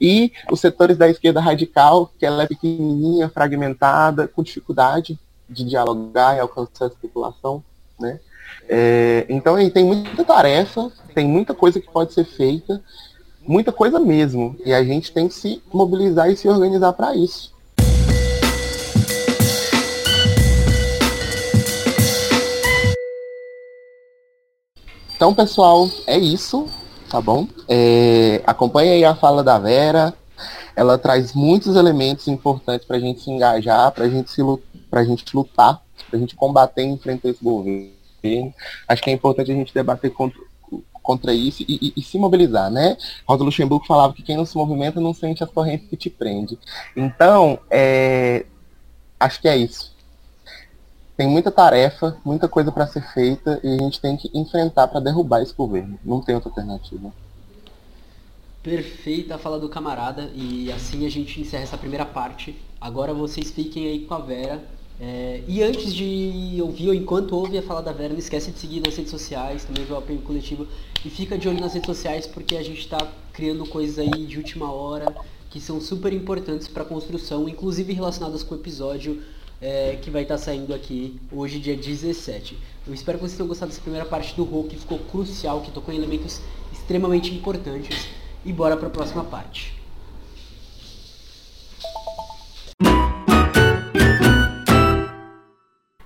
[0.00, 6.36] e os setores da esquerda radical, que ela é pequenininha, fragmentada, com dificuldade de dialogar
[6.36, 7.62] e alcançar essa população,
[7.98, 8.20] né?
[8.68, 12.80] É, então tem muita tarefa, tem muita coisa que pode ser feita,
[13.46, 17.52] muita coisa mesmo, e a gente tem que se mobilizar e se organizar para isso.
[25.16, 26.68] Então, pessoal, é isso
[27.12, 27.46] tá bom?
[27.68, 30.14] É, acompanhe aí a fala da Vera.
[30.74, 34.40] Ela traz muitos elementos importantes para a gente se engajar, para gente se
[34.90, 37.92] a gente lutar, para a gente combater e enfrentar esse governo.
[38.88, 40.40] Acho que é importante a gente debater contra,
[41.02, 42.96] contra isso e, e, e, se mobilizar, né?
[43.28, 46.58] Rosa Luxemburgo falava que quem não se movimenta não sente as correntes que te prende.
[46.96, 48.46] Então, é,
[49.20, 49.92] acho que é isso
[51.16, 55.00] tem muita tarefa, muita coisa para ser feita e a gente tem que enfrentar para
[55.00, 55.98] derrubar esse governo.
[56.04, 57.12] Não tem outra alternativa.
[58.62, 62.56] Perfeita a fala do camarada e assim a gente encerra essa primeira parte.
[62.80, 64.62] Agora vocês fiquem aí com a Vera.
[65.00, 68.58] É, e antes de ouvir, ou enquanto ouve a fala da Vera, não esquece de
[68.58, 70.66] seguir nas redes sociais, também ver o apoio coletivo.
[71.04, 72.98] E fica de olho nas redes sociais porque a gente está
[73.32, 75.12] criando coisas aí de última hora
[75.50, 79.22] que são super importantes para a construção, inclusive relacionadas com o episódio
[79.62, 82.58] é, que vai estar tá saindo aqui hoje, dia 17.
[82.84, 85.70] Eu espero que vocês tenham gostado dessa primeira parte do Rô, que ficou crucial, que
[85.70, 86.40] tocou em elementos
[86.72, 88.08] extremamente importantes.
[88.44, 89.80] E bora para a próxima parte.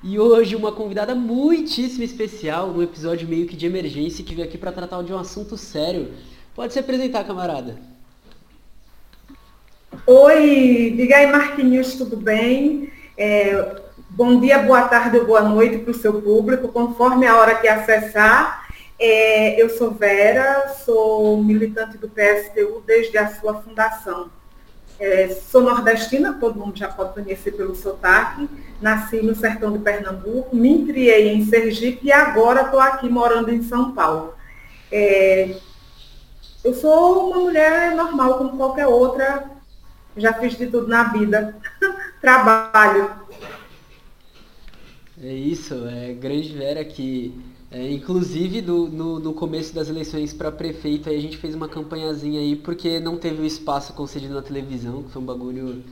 [0.03, 4.59] E hoje uma convidada muitíssimo especial, num episódio meio que de emergência, que veio aqui
[4.59, 6.13] para tratar de um assunto sério.
[6.55, 7.79] Pode se apresentar, camarada.
[10.07, 12.93] Oi, diga aí Marquinhos, tudo bem?
[13.19, 17.55] É, bom dia, boa tarde ou boa noite para o seu público, conforme a hora
[17.55, 18.69] que acessar.
[18.99, 24.29] É, eu sou Vera, sou militante do PSTU desde a sua fundação.
[25.01, 28.47] É, sou nordestina, todo mundo já pode conhecer pelo sotaque.
[28.83, 33.63] Nasci no sertão de Pernambuco, me criei em Sergipe e agora estou aqui morando em
[33.63, 34.35] São Paulo.
[34.93, 35.57] É,
[36.63, 39.56] eu sou uma mulher normal como qualquer outra,
[40.17, 41.57] já fiz de tudo na vida.
[42.21, 43.11] Trabalho.
[45.23, 47.35] É isso, é grande Vera que
[47.71, 51.69] é, inclusive, do, no, no, começo das eleições para prefeito, aí a gente fez uma
[51.69, 55.83] campanhazinha aí, porque não teve o espaço concedido na televisão, que foi um bagulho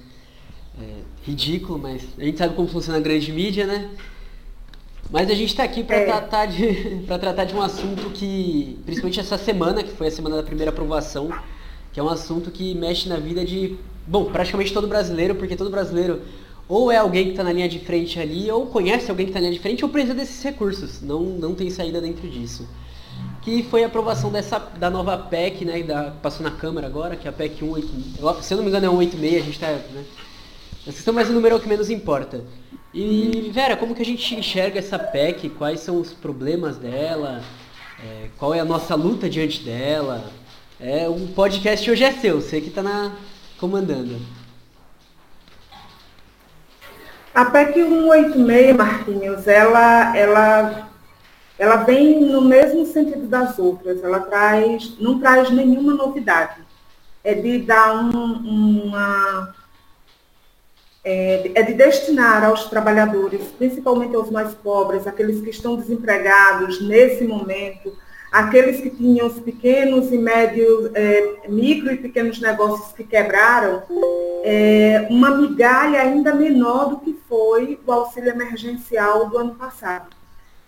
[0.80, 3.90] é, ridículo, mas a gente sabe como funciona a grande mídia, né?
[5.10, 6.04] Mas a gente está aqui para é.
[6.06, 10.42] tratar, de, tratar de um assunto que, principalmente essa semana, que foi a semana da
[10.42, 11.30] primeira aprovação,
[11.92, 15.70] que é um assunto que mexe na vida de, bom, praticamente todo brasileiro, porque todo
[15.70, 16.22] brasileiro
[16.68, 19.40] ou é alguém que está na linha de frente ali, ou conhece alguém que está
[19.40, 21.02] na linha de frente, ou precisa desses recursos.
[21.02, 22.66] Não, não tem saída dentro disso.
[23.42, 27.26] Que foi a aprovação dessa, da nova PEC, né, da, passou na Câmara agora, que
[27.26, 28.44] é a PEC 186.
[28.44, 29.66] Se eu não me engano é 186, a gente está...
[29.68, 30.04] Né,
[30.86, 32.44] essa questão mais o número é o que menos importa.
[32.92, 35.50] E, Vera, como que a gente enxerga essa PEC?
[35.50, 37.42] Quais são os problemas dela?
[38.02, 40.30] É, qual é a nossa luta diante dela?
[40.80, 42.82] É, o podcast hoje é seu, você que está
[43.64, 44.20] comandando.
[47.34, 50.90] A PEC 186, Marquinhos, ela, ela,
[51.58, 54.04] ela vem no mesmo sentido das outras.
[54.04, 56.62] Ela traz, não traz nenhuma novidade.
[57.24, 59.54] É de dar um, uma.
[61.02, 67.24] É, é de destinar aos trabalhadores, principalmente aos mais pobres, aqueles que estão desempregados nesse
[67.24, 67.96] momento,
[68.34, 73.84] aqueles que tinham os pequenos e médios, é, micro e pequenos negócios que quebraram,
[74.42, 80.08] é, uma migalha ainda menor do que foi o auxílio emergencial do ano passado.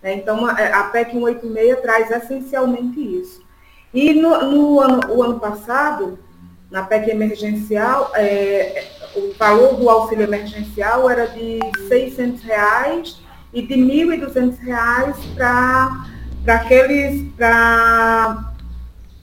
[0.01, 3.43] É, então, a, a PEC 186 traz essencialmente isso.
[3.93, 6.21] E no, no ano, o ano passado,
[6.71, 8.85] na PEC emergencial, é,
[9.17, 13.21] o valor do auxílio emergencial era de 600 reais
[13.53, 16.16] e de R$ 1.200 para
[16.47, 18.53] para aqueles, para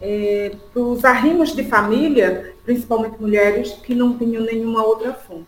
[0.02, 5.48] é, os arrimos de família, principalmente mulheres, que não tinham nenhuma outra fonte.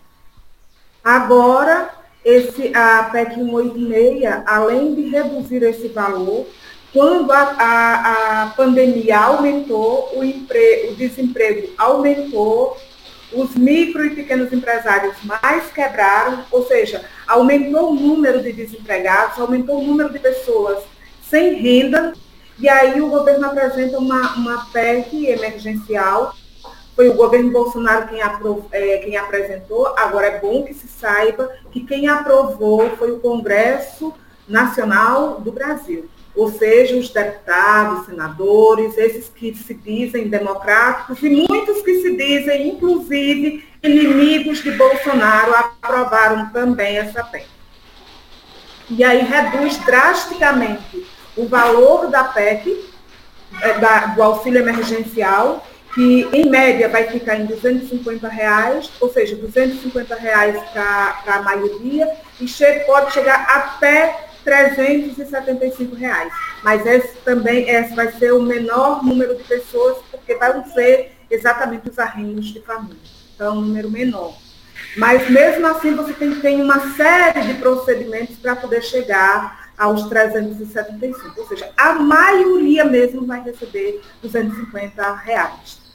[1.04, 1.90] Agora,
[2.24, 6.48] esse, a PEC 186, além de reduzir esse valor,
[6.94, 12.78] quando a, a, a pandemia aumentou, o, empre, o desemprego aumentou,
[13.34, 19.80] os micro e pequenos empresários mais quebraram, ou seja, aumentou o número de desempregados, aumentou
[19.82, 20.95] o número de pessoas
[21.30, 22.14] sem renda,
[22.58, 26.34] e aí o governo apresenta uma, uma PEC emergencial.
[26.96, 31.52] Foi o governo Bolsonaro quem, aprov, é, quem apresentou, agora é bom que se saiba
[31.72, 34.14] que quem aprovou foi o Congresso
[34.48, 36.10] Nacional do Brasil.
[36.34, 42.70] Ou seja, os deputados, senadores, esses que se dizem democráticos e muitos que se dizem,
[42.70, 47.48] inclusive, inimigos de Bolsonaro, aprovaram também essa PEC.
[48.90, 51.06] E aí reduz drasticamente
[51.36, 52.90] o valor da PEC,
[53.62, 59.36] é, da, do auxílio emergencial, que em média vai ficar em 250 reais, ou seja,
[59.36, 66.34] 250 reais para a maioria, e che pode chegar até 375 reais.
[66.64, 71.90] Mas esse também esse vai ser o menor número de pessoas, porque vai ser exatamente
[71.90, 72.98] os arrendos de família.
[73.34, 74.34] Então, é um número menor.
[74.98, 81.40] Mas mesmo assim você tem, tem uma série de procedimentos para poder chegar aos 375.
[81.40, 85.86] Ou seja, a maioria mesmo vai receber 250 reais.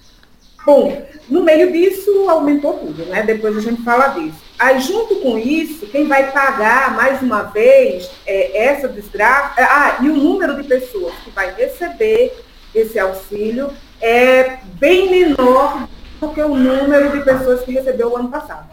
[0.64, 3.22] Bom, no meio disso aumentou tudo, né?
[3.22, 4.38] Depois a gente fala disso.
[4.58, 9.58] Aí, junto com isso, quem vai pagar mais uma vez é, essa desgraça.
[9.58, 12.38] É, ah, e o número de pessoas que vai receber
[12.74, 15.88] esse auxílio é bem menor
[16.20, 18.68] do que o número de pessoas que recebeu o ano passado.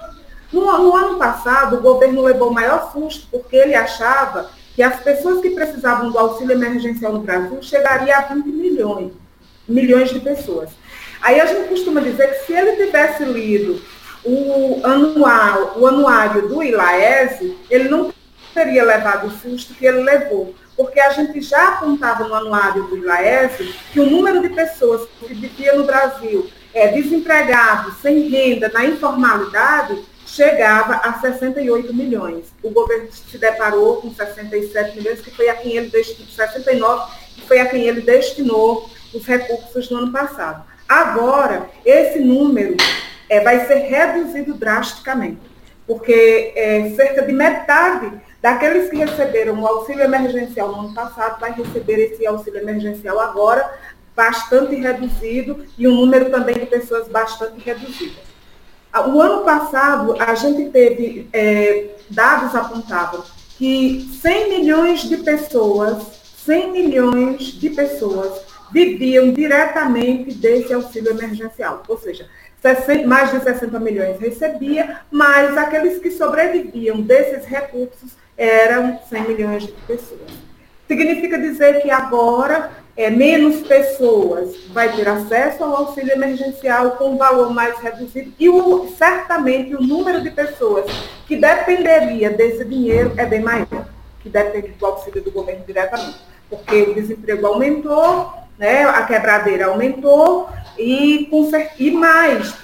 [0.51, 4.99] No, no ano passado, o governo levou o maior susto porque ele achava que as
[4.99, 9.11] pessoas que precisavam do auxílio emergencial no Brasil chegaria a 20 milhões,
[9.67, 10.69] milhões de pessoas.
[11.19, 13.81] Aí a gente costuma dizer que se ele tivesse lido
[14.23, 18.13] o anual, o anuário do ILAESE, ele não
[18.53, 22.97] teria levado o susto que ele levou, porque a gente já apontava no anuário do
[22.97, 28.85] ILAESE que o número de pessoas que viviam no Brasil é, desempregados, sem renda, na
[28.85, 32.45] informalidade, chegava a 68 milhões.
[32.61, 37.41] O governo se deparou com 67 milhões, que foi a quem ele destinou, 69, que
[37.47, 40.65] foi a quem ele destinou os recursos no ano passado.
[40.87, 42.75] Agora, esse número
[43.29, 45.39] é, vai ser reduzido drasticamente,
[45.85, 48.11] porque é, cerca de metade
[48.41, 53.69] daqueles que receberam o auxílio emergencial no ano passado vai receber esse auxílio emergencial agora,
[54.15, 58.27] bastante reduzido, e um número também de pessoas bastante reduzido.
[58.93, 63.23] O ano passado, a gente teve, é, dados apontavam
[63.57, 66.03] que 100 milhões de pessoas,
[66.45, 71.83] 100 milhões de pessoas viviam diretamente desse auxílio emergencial.
[71.87, 72.27] Ou seja,
[72.61, 79.63] 60, mais de 60 milhões recebia, mas aqueles que sobreviviam desses recursos eram 100 milhões
[79.67, 80.47] de pessoas.
[80.87, 87.53] Significa dizer que agora é, menos pessoas vai ter acesso ao auxílio emergencial com valor
[87.53, 90.85] mais reduzido e o, certamente o número de pessoas
[91.27, 93.87] que dependeria desse dinheiro é bem maior,
[94.19, 96.17] que depende do auxílio do governo diretamente,
[96.49, 102.55] porque o desemprego aumentou, né, a quebradeira aumentou e, com, e mais.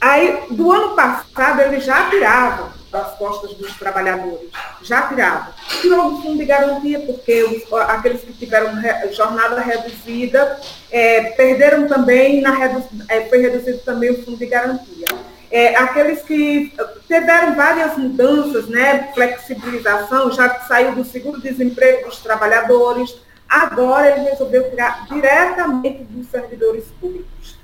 [0.00, 4.50] Aí, do ano passado, ele já tirava das costas dos trabalhadores,
[4.82, 5.52] já tirava.
[5.80, 8.70] Tirou do fundo de garantia, porque aqueles que tiveram
[9.12, 15.06] jornada reduzida é, perderam também, na redu, é, foi reduzido também o fundo de garantia.
[15.50, 16.72] É, aqueles que
[17.06, 23.14] tiveram várias mudanças, né, flexibilização, já saiu do seguro-desemprego dos trabalhadores,
[23.52, 27.58] Agora ele resolveu tirar diretamente dos servidores públicos.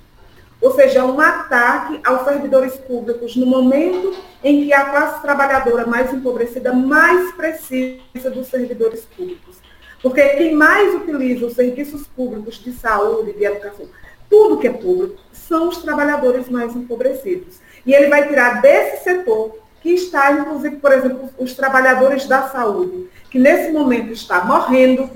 [0.61, 6.13] Ou seja, um ataque aos servidores públicos no momento em que a classe trabalhadora mais
[6.13, 9.57] empobrecida mais precisa dos servidores públicos.
[10.03, 13.87] Porque quem mais utiliza os serviços públicos de saúde, de educação,
[14.29, 17.61] tudo que é público, são os trabalhadores mais empobrecidos.
[17.87, 23.09] E ele vai tirar desse setor, que está, inclusive, por exemplo, os trabalhadores da saúde,
[23.31, 25.09] que nesse momento está morrendo,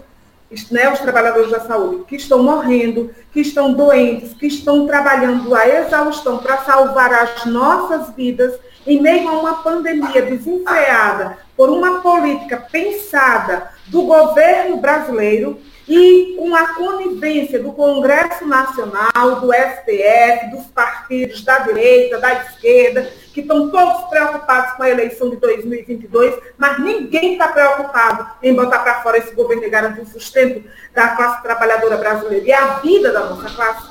[0.70, 5.66] né, os trabalhadores da saúde, que estão morrendo, que estão doentes, que estão trabalhando a
[5.66, 12.56] exaustão para salvar as nossas vidas, em meio a uma pandemia desenfreada por uma política
[12.70, 21.42] pensada do governo brasileiro e com a conivência do Congresso Nacional, do STF, dos partidos
[21.42, 27.32] da direita, da esquerda, que estão todos preocupados com a eleição de 2022, mas ninguém
[27.32, 30.62] está preocupado em botar para fora esse governo e garantir o sustento
[30.94, 33.90] da classe trabalhadora brasileira e a vida da nossa classe.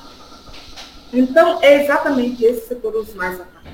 [1.13, 3.71] Então, é exatamente esse setor os mais atacados.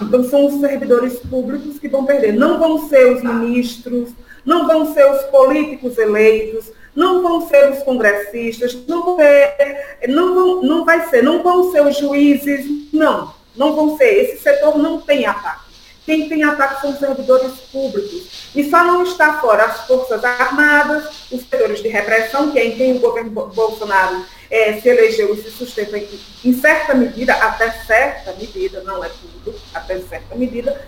[0.00, 2.32] Então, são os servidores públicos que vão perder.
[2.32, 4.10] Não vão ser os ministros,
[4.44, 10.34] não vão ser os políticos eleitos, não vão ser os congressistas, não, vão ser, não,
[10.34, 14.10] vão, não vai ser, não vão ser os juízes, não, não vão ser.
[14.24, 15.64] Esse setor não tem ataque.
[16.06, 18.50] Quem tem ataque são os servidores públicos.
[18.54, 22.76] E só não está fora as Forças Armadas, os setores de repressão, que é em
[22.76, 26.06] quem o governo Bolsonaro é, se elegeu e se sustenta em,
[26.44, 30.78] em certa medida, até certa medida, não é tudo, até certa medida,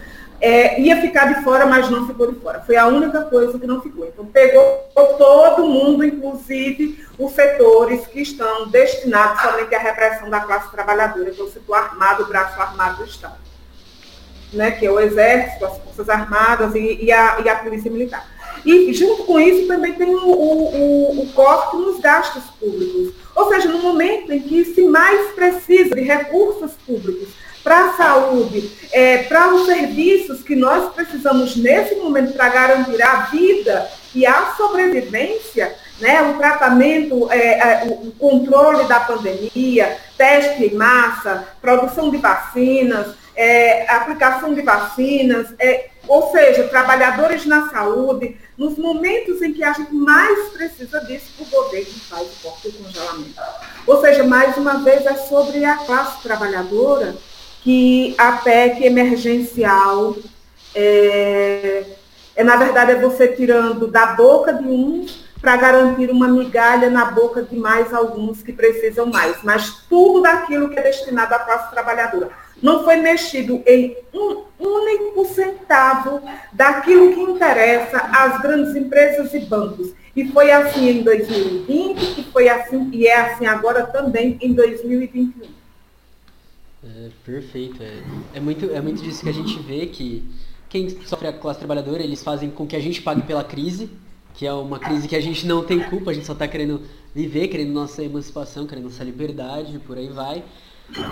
[0.41, 2.61] é, ia ficar de fora, mas não ficou de fora.
[2.61, 4.07] Foi a única coisa que não ficou.
[4.07, 4.63] Então, pegou
[4.95, 11.41] todo mundo, inclusive os setores que estão destinados somente à repressão da classe trabalhadora, que
[11.41, 13.47] é o setor armado, o braço armado do Estado.
[14.53, 18.25] Né, que é o Exército, as Forças Armadas e, e, a, e a Polícia Militar.
[18.65, 23.13] E, junto com isso, também tem o, o, o corte nos gastos públicos.
[23.37, 27.29] Ou seja, no momento em que se mais precisa de recursos públicos
[27.63, 33.23] para a saúde, é, para os serviços que nós precisamos nesse momento para garantir a
[33.23, 40.75] vida e a sobrevivência, né, o tratamento, é, é, o controle da pandemia, teste em
[40.75, 48.79] massa, produção de vacinas, é, aplicação de vacinas, é, ou seja, trabalhadores na saúde, nos
[48.79, 53.41] momentos em que a gente mais precisa disso, o governo faz o corte congelamento.
[53.87, 57.17] Ou seja, mais uma vez, é sobre a classe trabalhadora
[57.63, 60.17] que a PEC emergencial
[60.75, 61.85] é,
[62.37, 67.07] é, na verdade, é você tirando da boca de uns para garantir uma migalha na
[67.07, 71.71] boca de mais alguns que precisam mais, mas tudo daquilo que é destinado à classe
[71.71, 72.31] trabalhadora.
[72.63, 79.93] Não foi mexido em um único centavo daquilo que interessa às grandes empresas e bancos.
[80.15, 85.47] E foi assim em 2020 e foi assim e é assim agora também em 2021.
[86.85, 87.83] É, perfeito.
[87.83, 88.03] É,
[88.35, 90.25] é, muito, é muito disso que a gente vê que
[90.69, 93.91] quem sofre a classe trabalhadora, eles fazem com que a gente pague pela crise,
[94.35, 96.83] que é uma crise que a gente não tem culpa, a gente só está querendo
[97.15, 100.45] viver, querendo nossa emancipação, querendo nossa liberdade, por aí vai.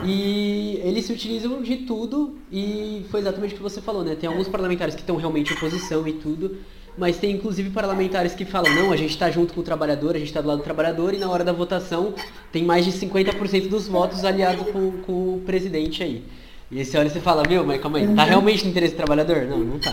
[0.05, 4.14] E eles se utilizam de tudo e foi exatamente o que você falou, né?
[4.14, 6.59] Tem alguns parlamentares que estão realmente em oposição e tudo,
[6.97, 10.18] mas tem inclusive parlamentares que falam, não, a gente está junto com o trabalhador, a
[10.18, 12.14] gente está do lado do trabalhador e na hora da votação
[12.53, 16.22] tem mais de 50% dos votos aliados com, com o presidente aí.
[16.70, 19.45] E esse olha você fala, meu, mas calma aí, tá realmente no interesse do trabalhador?
[19.47, 19.93] Não, não tá.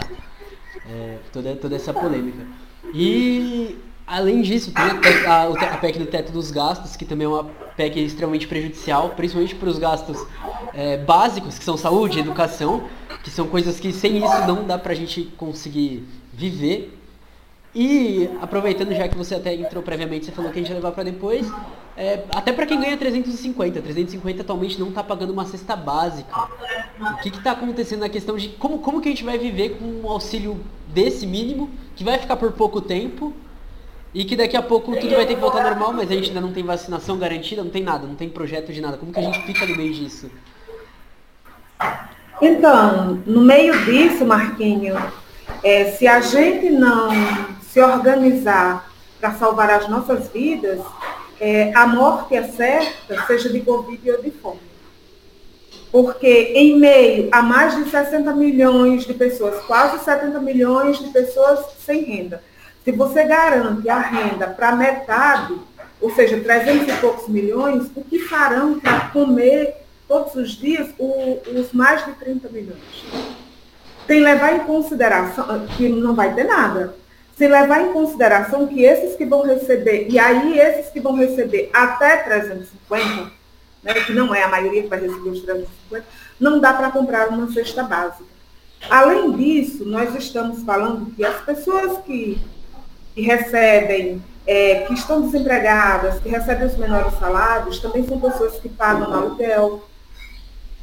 [0.87, 2.45] É, toda, toda essa polêmica.
[2.93, 3.77] E
[4.11, 5.43] Além disso, tem a PEC, a,
[5.73, 7.45] a PEC, do teto dos gastos, que também é uma
[7.77, 10.27] PEC extremamente prejudicial, principalmente para os gastos
[10.73, 12.89] é, básicos, que são saúde, educação,
[13.23, 16.99] que são coisas que sem isso não dá para a gente conseguir viver.
[17.73, 20.91] E aproveitando já que você até entrou previamente, você falou que a gente ia levar
[20.91, 21.49] para depois,
[21.95, 26.49] é, até para quem ganha 350, 350 atualmente não está pagando uma cesta básica.
[26.99, 29.85] O que está acontecendo na questão de como, como que a gente vai viver com
[29.85, 30.59] um auxílio
[30.89, 33.33] desse mínimo, que vai ficar por pouco tempo,
[34.13, 36.41] e que daqui a pouco tudo vai ter que voltar normal, mas a gente ainda
[36.41, 38.97] não tem vacinação garantida, não tem nada, não tem projeto de nada.
[38.97, 40.29] Como que a gente fica no meio disso?
[42.41, 44.95] Então, no meio disso, Marquinho,
[45.63, 47.09] é, se a gente não
[47.61, 50.81] se organizar para salvar as nossas vidas,
[51.39, 54.59] é, a morte é certa, seja de Covid ou de fome.
[55.91, 61.59] Porque em meio a mais de 60 milhões de pessoas, quase 70 milhões de pessoas
[61.79, 62.41] sem renda,
[62.83, 65.55] se você garante a renda para metade,
[65.99, 69.75] ou seja, 300 e poucos milhões, o que farão para comer
[70.07, 72.81] todos os dias o, os mais de 30 milhões?
[74.07, 76.95] Sem levar em consideração que não vai ter nada.
[77.37, 81.69] Sem levar em consideração que esses que vão receber, e aí esses que vão receber
[81.71, 83.31] até 350,
[83.83, 86.05] né, que não é a maioria que vai receber os 350,
[86.39, 88.29] não dá para comprar uma cesta básica.
[88.89, 92.41] Além disso, nós estamos falando que as pessoas que
[93.13, 98.69] que recebem, é, que estão desempregadas, que recebem os menores salários, também são pessoas que
[98.69, 99.83] pagam aluguel.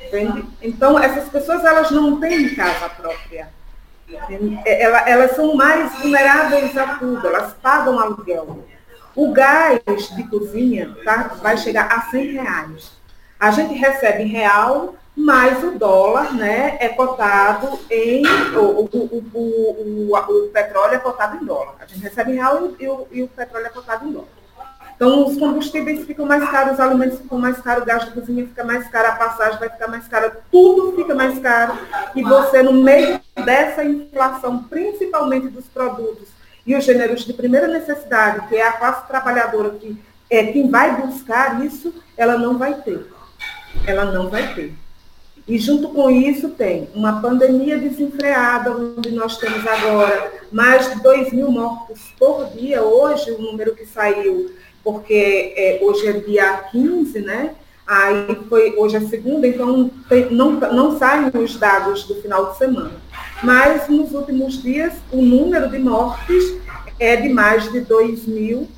[0.01, 0.45] Entende?
[0.63, 3.49] Então, essas pessoas elas não têm casa própria.
[4.65, 8.65] É, elas são mais vulneráveis a tudo, elas pagam aluguel.
[9.15, 9.81] O gás
[10.15, 12.93] de cozinha tá, vai chegar a 100 reais.
[13.39, 18.25] A gente recebe em real mas o dólar né, é cotado em.
[18.57, 21.75] O, o, o, o, petróleo é cotado em dólar.
[21.81, 24.29] A gente recebe em real e o, e o petróleo é cotado em dólar.
[24.95, 28.47] Então, os combustíveis ficam mais caros, os alimentos ficam mais caros, o gás de cozinha
[28.47, 31.77] fica mais caro, a passagem vai ficar mais cara, tudo fica mais caro.
[32.15, 36.29] E você, no meio dessa inflação, principalmente dos produtos
[36.65, 40.01] e os gêneros de primeira necessidade, que é a classe trabalhadora que
[40.31, 43.07] é quem vai buscar isso, ela não vai ter.
[43.87, 44.75] Ela não vai ter.
[45.49, 51.33] E junto com isso tem uma pandemia desenfreada, onde nós temos agora mais de 2
[51.33, 54.53] mil mortos por dia, hoje o número que saiu,
[54.85, 57.55] porque é, hoje é dia 15, né?
[57.87, 62.59] Aí foi, hoje é segunda, então tem, não, não saem os dados do final de
[62.59, 62.93] semana.
[63.43, 66.59] Mas nos últimos dias o número de mortes
[67.01, 68.69] é de mais de 2 mil.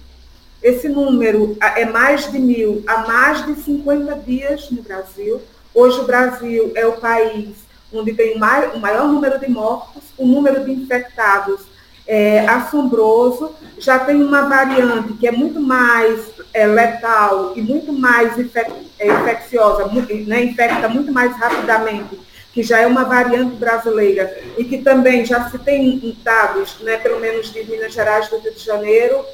[0.62, 5.41] Esse número é mais de mil há mais de 50 dias no Brasil.
[5.81, 7.57] Hoje o Brasil é o país
[7.91, 11.62] onde tem o maior número de mortos, o número de infectados
[12.07, 16.20] é assombroso, já tem uma variante que é muito mais
[16.53, 19.91] é, letal e muito mais infec é, infecciosa,
[20.26, 22.20] né, infecta muito mais rapidamente,
[22.53, 27.18] que já é uma variante brasileira e que também já se tem dados, né, pelo
[27.18, 29.24] menos de Minas Gerais do Rio de Janeiro,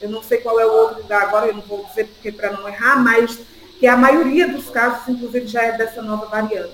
[0.00, 2.50] eu não sei qual é o outro lugar agora, eu não vou dizer porque para
[2.50, 3.38] não errar, mas
[3.84, 6.72] que a maioria dos casos, inclusive, já é dessa nova variante.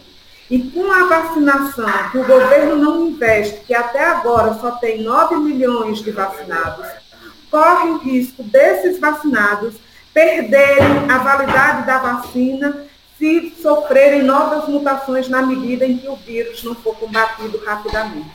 [0.49, 5.35] E com a vacinação, que o governo não investe, que até agora só tem 9
[5.39, 6.87] milhões de vacinados,
[7.51, 9.75] corre o risco desses vacinados
[10.15, 12.87] perderem a validade da vacina
[13.19, 18.31] se sofrerem novas mutações na medida em que o vírus não for combatido rapidamente.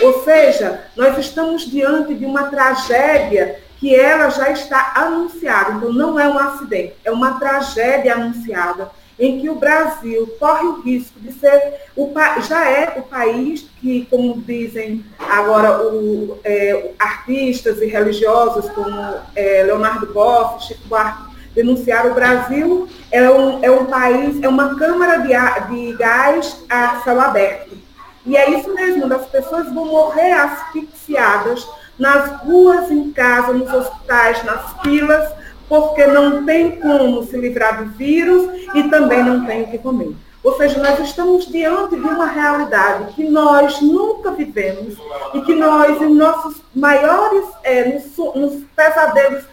[0.00, 5.72] Ou seja, nós estamos diante de uma tragédia que ela já está anunciada.
[5.72, 10.80] Então, não é um acidente, é uma tragédia anunciada em que o Brasil corre o
[10.80, 12.10] risco de ser, o,
[12.46, 18.98] já é o país que, como dizem agora o, é, artistas e religiosos como
[19.34, 24.74] é, Leonardo Boff, Chico Buarque, denunciaram o Brasil é um, é um país, é uma
[24.76, 25.34] câmara de,
[25.74, 27.76] de gás a céu aberto.
[28.24, 31.66] E é isso mesmo, as pessoas vão morrer asfixiadas
[32.00, 35.30] nas ruas, em casa, nos hospitais, nas filas,
[35.68, 40.16] porque não tem como se livrar do vírus e também não tem o que comer.
[40.42, 44.96] Ou seja, nós estamos diante de uma realidade que nós nunca vivemos
[45.34, 49.44] e que nós, em nossos maiores, é, nos, nos pesadelos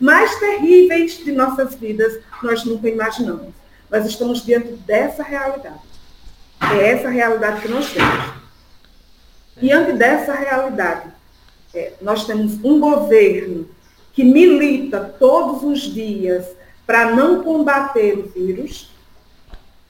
[0.00, 3.52] mais terríveis de nossas vidas, nós nunca imaginamos.
[3.90, 5.80] Nós estamos diante dessa realidade.
[6.74, 8.40] É essa realidade que nós temos.
[9.58, 11.19] Diante dessa realidade,
[11.74, 13.68] é, nós temos um governo
[14.12, 16.46] que milita todos os dias
[16.86, 18.90] para não combater o vírus,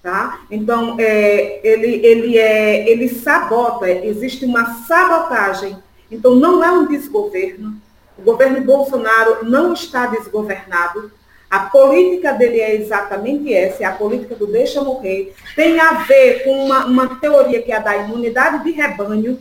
[0.03, 0.41] tá?
[0.51, 5.79] Então, é, ele, ele, é, ele sabota, existe uma sabotagem.
[6.11, 7.81] Então, não é um desgoverno.
[8.19, 11.11] O governo Bolsonaro não está desgovernado.
[11.49, 15.35] A política dele é exatamente essa, é a política do deixa morrer.
[15.57, 19.39] Tem a ver com uma, uma teoria que é a da imunidade de rebanho,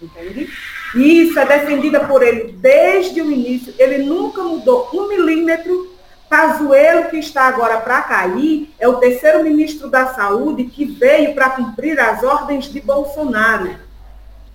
[0.00, 0.48] entende?
[0.94, 3.74] Isso é defendida por ele desde o início.
[3.78, 5.92] Ele nunca mudou um milímetro.
[6.28, 11.50] Pazuello, que está agora para cair, é o terceiro ministro da Saúde que veio para
[11.50, 13.70] cumprir as ordens de Bolsonaro.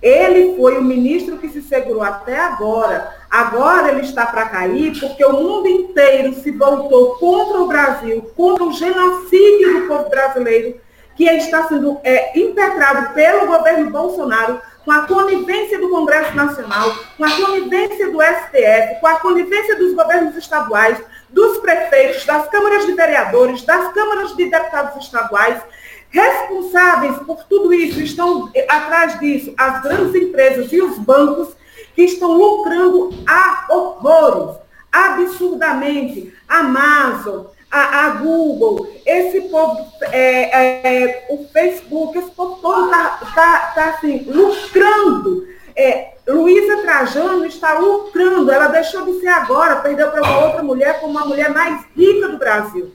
[0.02, 3.14] Ele foi o ministro que se segurou até agora.
[3.30, 8.64] Agora ele está para cair porque o mundo inteiro se voltou contra o Brasil, contra
[8.64, 10.80] o genocídio do povo brasileiro,
[11.14, 14.60] que está sendo é, impetrado pelo governo Bolsonaro,
[14.90, 19.94] com a conivência do Congresso Nacional, com a conivência do STF, com a conivência dos
[19.94, 25.62] governos estaduais, dos prefeitos, das câmaras de vereadores, das câmaras de deputados estaduais.
[26.10, 31.54] Responsáveis por tudo isso estão atrás disso as grandes empresas e os bancos
[31.94, 34.56] que estão lucrando a horrores,
[34.90, 36.34] absurdamente.
[36.48, 43.72] Amazon, a, a Google, esse povo, é, é, o Facebook, esse povo todo está tá,
[43.74, 45.46] tá, assim, lucrando.
[45.76, 51.00] É, Luísa Trajano está lucrando, ela deixou de ser agora, perdeu para uma outra mulher
[51.00, 52.92] como a mulher mais rica do Brasil.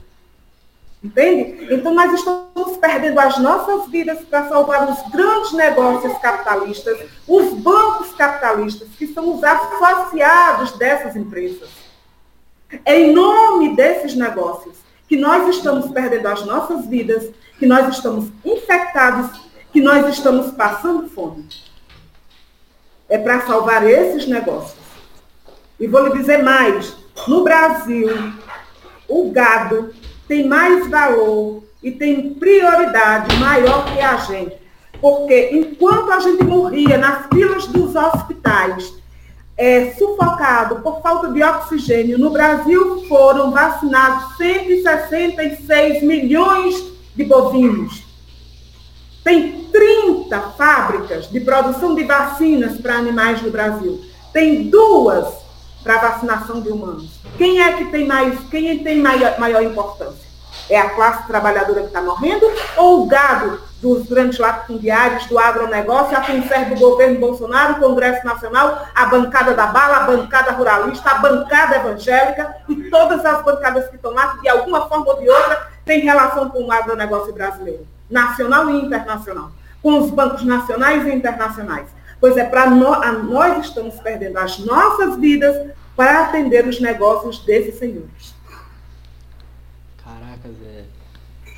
[1.02, 1.72] Entende?
[1.72, 8.12] Então nós estamos perdendo as nossas vidas para salvar os grandes negócios capitalistas, os bancos
[8.12, 11.85] capitalistas, que são os associados dessas empresas.
[12.84, 14.76] É em nome desses negócios
[15.08, 19.40] que nós estamos perdendo as nossas vidas, que nós estamos infectados,
[19.72, 21.46] que nós estamos passando fome.
[23.08, 24.76] É para salvar esses negócios.
[25.78, 26.96] E vou lhe dizer mais:
[27.28, 28.08] no Brasil,
[29.08, 29.94] o gado
[30.26, 34.56] tem mais valor e tem prioridade maior que a gente.
[35.00, 38.94] Porque enquanto a gente morria nas filas dos hospitais,
[39.56, 46.74] é, sufocado por falta de oxigênio, no Brasil foram vacinados 166 milhões
[47.14, 48.04] de bovinos.
[49.24, 54.00] Tem 30 fábricas de produção de vacinas para animais no Brasil.
[54.32, 55.26] Tem duas
[55.82, 57.18] para vacinação de humanos.
[57.38, 60.26] Quem é que tem mais, quem tem maior, maior importância?
[60.68, 62.46] É a classe trabalhadora que está morrendo
[62.76, 67.80] ou o gado dos grandes latifundiários, do agronegócio, a quem serve o governo Bolsonaro, o
[67.80, 73.44] Congresso Nacional, a bancada da bala, a bancada ruralista, a bancada evangélica e todas as
[73.44, 76.72] bancadas que estão lá, que de alguma forma ou de outra têm relação com o
[76.72, 79.50] agronegócio brasileiro, nacional e internacional,
[79.82, 81.86] com os bancos nacionais e internacionais.
[82.18, 87.78] Pois é, para nós, nós estamos perdendo as nossas vidas para atender os negócios desses
[87.78, 88.34] senhores.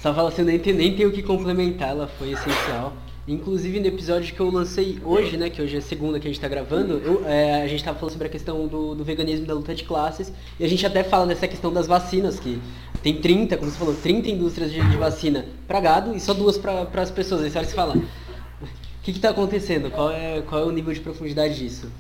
[0.09, 2.95] Só fala assim, nem tem, nem tem o que complementar, ela foi essencial.
[3.27, 6.39] Inclusive no episódio que eu lancei hoje, né, que hoje é segunda que a gente
[6.39, 9.53] está gravando, eu, é, a gente estava falando sobre a questão do, do veganismo da
[9.53, 12.59] luta de classes, e a gente até fala dessa questão das vacinas, que
[13.03, 16.57] tem 30, como você falou, 30 indústrias de, de vacina para gado e só duas
[16.57, 17.43] para as pessoas.
[17.43, 18.67] Aí você olha e fala, o
[19.03, 19.91] que está acontecendo?
[19.91, 21.93] Qual é, qual é o nível de profundidade disso?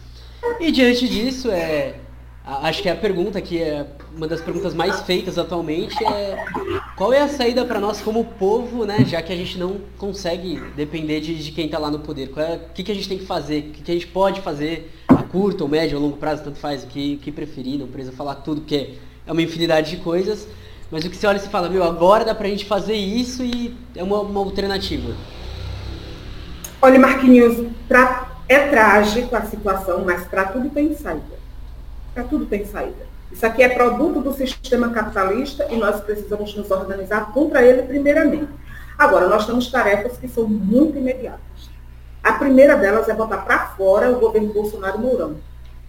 [0.58, 1.96] E diante disso, é,
[2.48, 3.84] Acho que a pergunta que é
[4.16, 6.42] uma das perguntas mais feitas atualmente é
[6.96, 9.04] qual é a saída para nós como povo, né?
[9.04, 12.32] Já que a gente não consegue depender de, de quem está lá no poder.
[12.38, 13.58] É, o que, que a gente tem que fazer?
[13.58, 16.58] O que, que a gente pode fazer a curto, ou médio, ou longo prazo, tanto
[16.58, 18.94] faz, o que, que preferir, não precisa falar tudo, porque
[19.26, 20.48] é uma infinidade de coisas.
[20.90, 23.44] Mas o que você olha e se fala, meu, agora dá pra gente fazer isso
[23.44, 25.14] e é uma, uma alternativa.
[26.80, 31.37] Olha, Marquinhos, pra, é trágico a situação, mas para tudo tem saída.
[32.18, 33.06] Para tudo tem saída.
[33.30, 38.48] Isso aqui é produto do sistema capitalista e nós precisamos nos organizar contra ele primeiramente.
[38.98, 41.70] Agora, nós temos tarefas que são muito imediatas.
[42.20, 45.36] A primeira delas é botar para fora o governo Bolsonaro Mourão.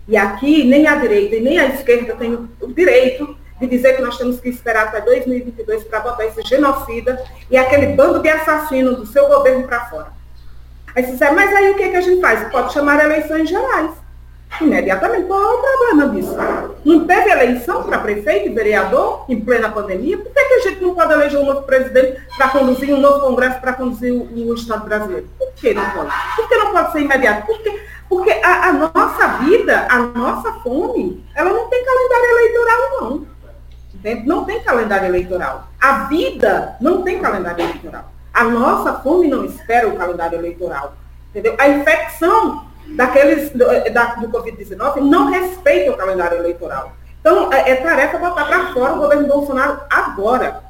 [0.08, 4.04] E aqui, nem a direita e nem a esquerda têm o direito de dizer que
[4.04, 8.98] nós temos que esperar até 2022 para botar esse genocida e aquele bando de assassinos
[8.98, 10.14] do seu governo para fora.
[10.96, 12.48] Aí você diz, mas aí o que, que a gente faz?
[12.52, 14.09] Pode chamar eleições gerais.
[14.62, 15.28] Imediatamente.
[15.28, 16.36] Qual é o problema disso?
[16.84, 20.18] Não teve eleição para prefeito e vereador em plena pandemia?
[20.18, 23.22] Por que, que a gente não pode eleger um novo presidente para conduzir um novo
[23.22, 25.30] congresso para conduzir o, o, Estado brasileiro?
[25.38, 26.12] Por que não pode?
[26.36, 27.46] Por que não pode ser imediato?
[27.46, 33.28] Porque, porque a, a nossa vida, a nossa fome, ela não tem calendário eleitoral, não.
[34.26, 35.68] Não tem calendário eleitoral.
[35.80, 38.12] A vida não tem calendário eleitoral.
[38.34, 40.94] A nossa fome não espera o calendário eleitoral.
[41.30, 41.56] Entendeu?
[41.60, 46.94] A infecção daqueles do, da, do Covid-19 não respeita o calendário eleitoral.
[47.20, 50.64] Então, é, é tarefa botar para fora o governo Bolsonaro agora.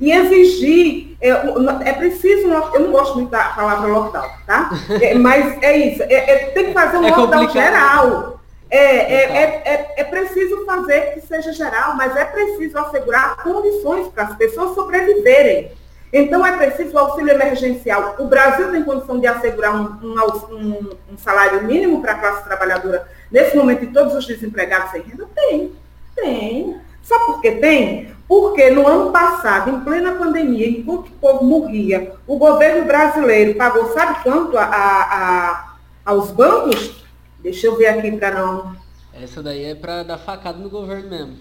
[0.00, 4.70] E exigir, é, é, preciso, eu não gosto muito da palavra lockdown, tá?
[5.00, 7.52] É, mas é isso, é, é tem que fazer um é lockdown complicado.
[7.52, 8.40] geral.
[8.72, 14.74] É, é, preciso fazer que seja geral, mas é preciso assegurar condições para as pessoas
[14.74, 15.72] sobreviverem.
[16.12, 18.16] Então, é preciso o auxílio emergencial.
[18.18, 23.06] O Brasil tem condição de assegurar um, um, um salário mínimo para a classe trabalhadora
[23.30, 25.28] nesse momento e todos os desempregados sem renda?
[25.34, 25.72] Tem,
[26.16, 26.76] tem.
[27.02, 28.12] Sabe por que tem?
[28.26, 33.92] Porque no ano passado, em plena pandemia, enquanto o povo morria, o governo brasileiro pagou,
[33.92, 35.70] sabe quanto a, a, a
[36.04, 37.04] aos bancos?
[37.40, 38.76] Deixa eu ver aqui para não.
[39.14, 41.36] Essa daí é para dar facada no governo mesmo.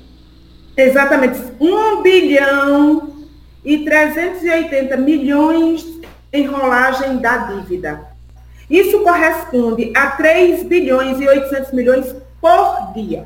[0.76, 1.40] Exatamente.
[1.60, 3.19] Um bilhão
[3.64, 5.86] e 380 milhões
[6.32, 8.08] em rolagem da dívida.
[8.70, 13.26] Isso corresponde a 3 bilhões e 800 milhões por dia.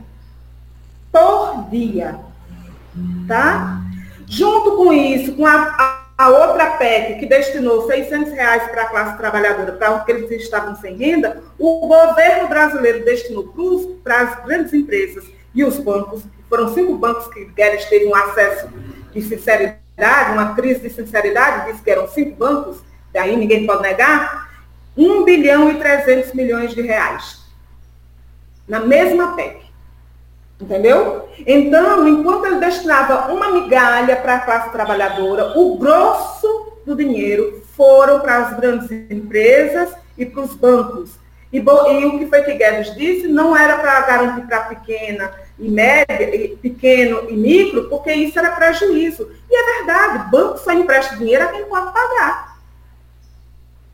[1.11, 2.15] Por dia.
[3.27, 3.81] Tá?
[4.25, 9.17] Junto com isso, com a, a, outra PEC, que destinou 600 reais para a classe
[9.17, 13.43] trabalhadora, para aqueles que estavam sem renda, o governo brasileiro destinou
[14.03, 18.69] para as grandes empresas e os bancos, foram cinco bancos que Guedes teve um acesso
[19.11, 19.82] de sinceridade
[20.33, 22.77] uma crise de sinceridade, disse que eram cinco bancos,
[23.11, 24.51] daí ninguém pode negar,
[24.97, 27.43] 1 bilhão e 300 milhões de reais.
[28.67, 29.63] Na mesma PEC.
[30.61, 31.27] Entendeu?
[31.45, 38.19] Então, enquanto ele destinava uma migalha para a classe trabalhadora, o grosso do dinheiro foram
[38.19, 41.17] para as grandes empresas e para os bancos.
[41.51, 45.69] E, e, o que foi que Guedes disse não era para garantir para pequena e
[45.69, 49.29] média, pequeno e micro, porque isso era prejuízo.
[49.53, 52.57] E é verdade, banco só empresta dinheiro a quem pode pagar.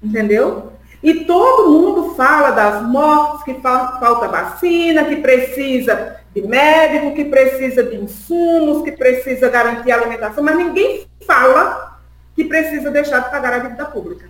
[0.01, 0.71] Entendeu?
[1.03, 7.83] E todo mundo fala das mortes, que falta vacina, que precisa de médico, que precisa
[7.83, 11.99] de insumos, que precisa garantir a alimentação, mas ninguém fala
[12.37, 14.29] que precisa deixar de pagar a dívida pública.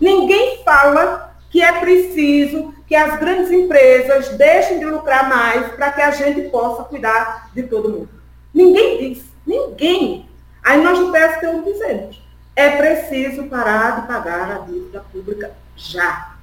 [0.00, 6.00] Ninguém fala que é preciso que as grandes empresas deixem de lucrar mais para que
[6.00, 8.08] a gente possa cuidar de todo mundo.
[8.54, 10.26] Ninguém diz, ninguém.
[10.66, 12.20] Aí nós do PSTU dizemos,
[12.56, 16.34] é preciso parar de pagar a dívida pública já.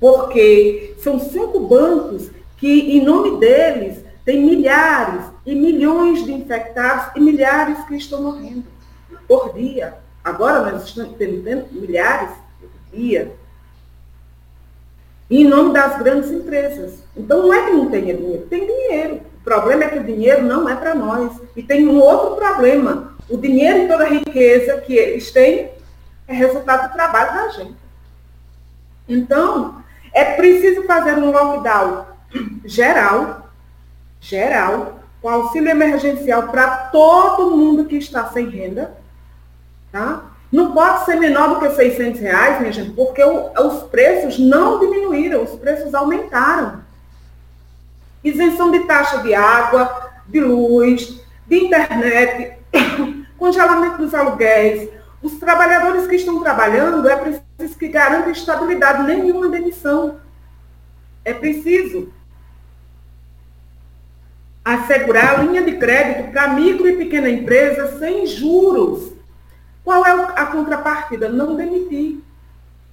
[0.00, 7.20] Porque são cinco bancos que, em nome deles, tem milhares e milhões de infectados e
[7.20, 8.64] milhares que estão morrendo
[9.28, 9.94] por dia.
[10.24, 13.32] Agora nós estamos tendo milhares por dia
[15.30, 17.04] em nome das grandes empresas.
[17.16, 19.20] Então não é que não tenha dinheiro, tem dinheiro.
[19.40, 21.32] O problema é que o dinheiro não é para nós.
[21.54, 23.14] E tem um outro problema.
[23.30, 25.70] O dinheiro e toda a riqueza que eles têm
[26.26, 27.76] é resultado do trabalho da gente.
[29.08, 32.06] Então, é preciso fazer um lockdown
[32.64, 33.50] geral,
[34.20, 38.96] geral, com auxílio emergencial para todo mundo que está sem renda,
[39.92, 40.24] tá?
[40.50, 44.80] Não pode ser menor do que 600 reais, minha gente, porque o, os preços não
[44.80, 46.82] diminuíram, os preços aumentaram.
[48.24, 52.58] Isenção de taxa de água, de luz, de internet,
[53.40, 54.88] congelamento dos aluguéis.
[55.20, 60.20] Os trabalhadores que estão trabalhando é preciso que garantam estabilidade, nenhuma demissão.
[61.24, 62.12] É preciso
[64.64, 69.10] assegurar a linha de crédito para micro e pequena empresa sem juros
[69.90, 71.28] qual é a contrapartida?
[71.28, 72.20] Não demitir.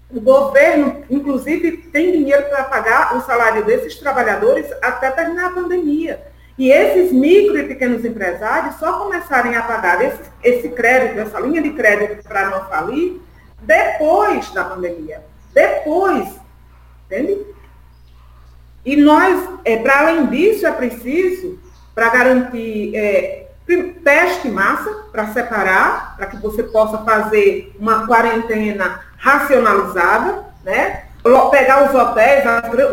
[0.10, 6.26] O governo, inclusive, tem dinheiro para pagar o salário desses trabalhadores até terminar a pandemia.
[6.58, 11.62] E esses micro e pequenos empresários só começarem a pagar esse, esse crédito, essa linha
[11.62, 13.22] de crédito para não falir,
[13.62, 15.24] depois da pandemia.
[15.54, 16.28] Depois.
[17.06, 17.46] Entende?
[18.84, 21.60] E nós, é, para além disso, é preciso
[21.94, 23.48] para garantir é,
[24.04, 31.04] teste massa para separar, para que você possa fazer uma quarentena racionalizada, né?
[31.52, 32.46] Pegar os hotéis,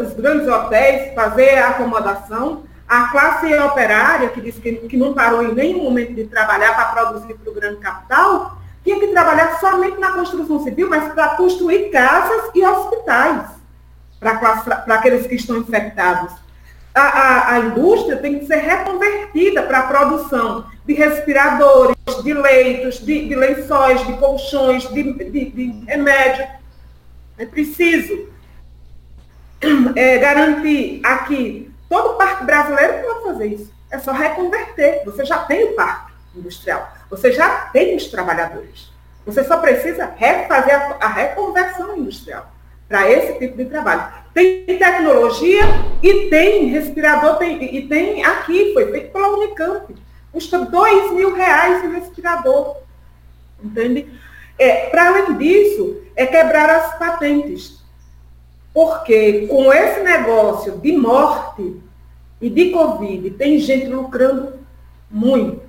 [0.03, 2.65] os grandes hotéis, fazer a acomodação.
[2.87, 6.87] A classe operária, que disse que, que não parou em nenhum momento de trabalhar para
[6.87, 11.91] produzir para o grande capital, tinha que trabalhar somente na construção civil, mas para construir
[11.91, 13.49] casas e hospitais
[14.21, 16.33] para aqueles que estão infectados.
[16.95, 23.01] A, a, a, indústria tem que ser reconvertida para a produção de respiradores, de leitos,
[23.01, 26.47] de, de lençóis, de colchões, de, de, de remédio.
[27.37, 28.29] É preciso
[29.97, 33.73] é, garantir aqui, todo parque brasileiro pode fazer isso.
[33.91, 35.03] É só reconverter.
[35.05, 36.93] Você já tem o parque industrial.
[37.11, 38.93] Você já tem os trabalhadores.
[39.25, 42.51] Você só precisa refazer a, a reconversão industrial
[42.89, 44.13] para esse tipo de trabalho.
[44.35, 45.65] Tem tecnologia
[46.03, 49.95] e tem respirador, tem, e tem aqui, foi feito pela Unicamp.
[50.33, 52.77] Custa dois mil reais o respirador.
[53.63, 54.09] Entende?
[54.59, 57.84] É, para além disso, é quebrar as patentes.
[58.75, 61.81] Porque com esse negócio de morte
[62.41, 64.59] e de Covid, tem gente lucrando
[65.09, 65.63] muito.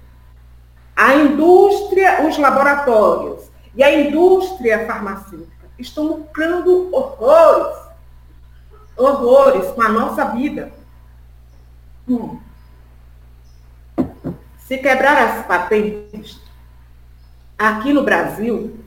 [0.95, 3.43] A indústria, os laboratórios
[3.75, 7.77] e a indústria farmacêutica estão lucrando horrores,
[8.97, 10.71] horrores com a nossa vida.
[12.09, 12.39] Hum.
[14.57, 16.41] Se quebrar as patentes
[17.55, 18.79] aqui no Brasil,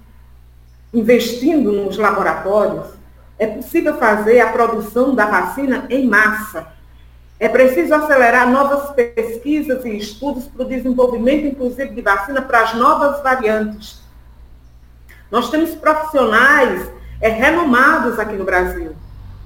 [0.93, 2.98] investindo nos laboratórios,
[3.39, 6.79] é possível fazer a produção da vacina em massa
[7.41, 12.75] é preciso acelerar novas pesquisas e estudos para o desenvolvimento, inclusive, de vacina para as
[12.75, 14.01] novas variantes.
[15.31, 18.97] Nós temos profissionais é, renomados aqui no Brasil.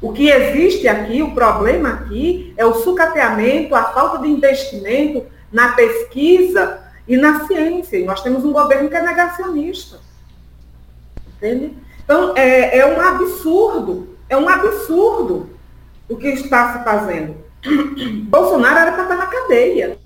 [0.01, 5.73] O que existe aqui, o problema aqui, é o sucateamento, a falta de investimento na
[5.73, 7.99] pesquisa e na ciência.
[7.99, 9.99] E nós temos um governo que é negacionista.
[11.37, 11.77] Entende?
[12.05, 15.51] Então, é, é um absurdo, é um absurdo
[16.09, 17.37] o que está se fazendo.
[18.29, 19.99] Bolsonaro era para estar na cadeia.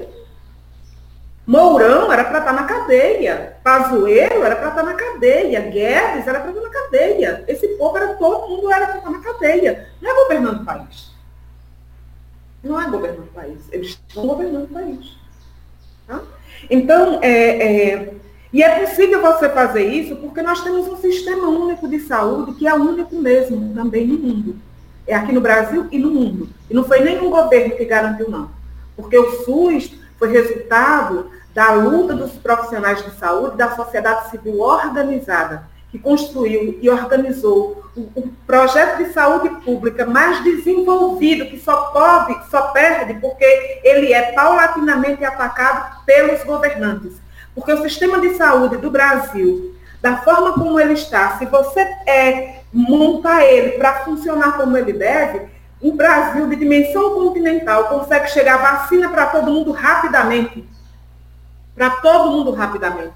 [1.47, 3.57] Mourão era para estar na cadeia.
[3.63, 5.61] Pazuello era para estar na cadeia.
[5.61, 7.45] Guedes era para estar na cadeia.
[7.47, 9.89] Esse povo era todo mundo era para estar na cadeia.
[10.01, 11.13] Não é governando o país.
[12.63, 13.59] Não é governando o país.
[13.71, 15.17] Eles estão governando o país.
[16.07, 16.21] Tá?
[16.69, 18.15] Então, é, é,
[18.57, 22.67] e é possível você fazer isso porque nós temos um sistema único de saúde que
[22.67, 24.57] é único mesmo também no mundo.
[25.07, 26.49] É aqui no Brasil e no mundo.
[26.71, 28.51] E não foi nenhum governo que garantiu, não.
[28.97, 35.69] Porque o SUS foi resultado da luta dos profissionais de saúde, da sociedade civil organizada,
[35.91, 42.69] que construiu e organizou o, projeto de saúde pública mais desenvolvido, que só pode, só
[42.69, 43.45] perde porque
[43.85, 47.26] ele é paulatinamente atacado pelos governantes.
[47.57, 52.61] Porque o sistema de saúde do Brasil, da forma como ele está, se você é,
[52.71, 55.49] montar ele para funcionar como ele deve,
[55.81, 60.69] o Brasil, de dimensão continental, consegue chegar vacina para todo mundo rapidamente.
[61.75, 63.15] Para todo mundo rapidamente.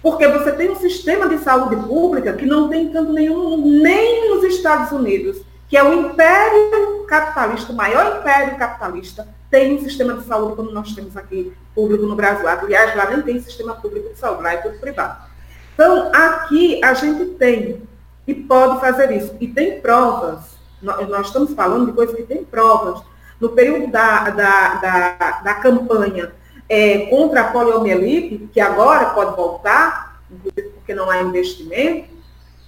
[0.00, 4.44] Porque você tem um sistema de saúde pública que não tem tanto nenhum, nem nos
[4.44, 10.24] Estados Unidos, que é o império capitalista, o maior império capitalista, tem um sistema de
[10.24, 12.48] saúde como nós temos aqui, público no Brasil.
[12.48, 15.30] Aliás, lá nem tem sistema público de saúde, lá é tudo privado.
[15.74, 17.82] Então, aqui a gente tem
[18.26, 19.36] e pode fazer isso.
[19.40, 23.02] E tem provas nós estamos falando de coisas que têm provas.
[23.40, 26.32] No período da, da, da, da campanha
[26.68, 32.10] é, contra a poliomielite, que agora pode voltar, inclusive porque não há investimento,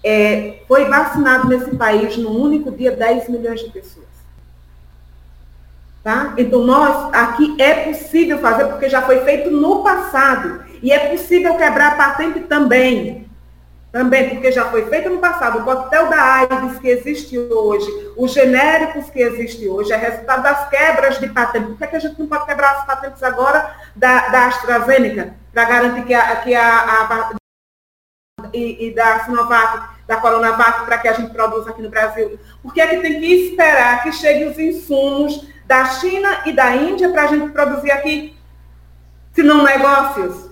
[0.02, 4.03] é, foi vacinado nesse país, num único dia, 10 milhões de pessoas.
[6.04, 6.34] Tá?
[6.36, 10.62] Então, nós, aqui é possível fazer, porque já foi feito no passado.
[10.82, 13.26] E é possível quebrar a patente também.
[13.90, 17.86] Também, porque já foi feito no passado, o coquetel da AIDS que existe hoje,
[18.16, 21.68] os genéricos que existem hoje, é resultado das quebras de patentes.
[21.68, 25.34] Por que, é que a gente não pode quebrar as patentes agora da, da AstraZeneca,
[25.52, 27.34] para garantir que a, que a, a
[28.52, 32.38] e, e, da Sinovac, da Coronavac, para que a gente produza aqui no Brasil?
[32.62, 36.74] Por que é que tem que esperar que cheguem os insumos da China e da
[36.76, 38.36] Índia para a gente produzir aqui?
[39.32, 40.50] Se não negócios?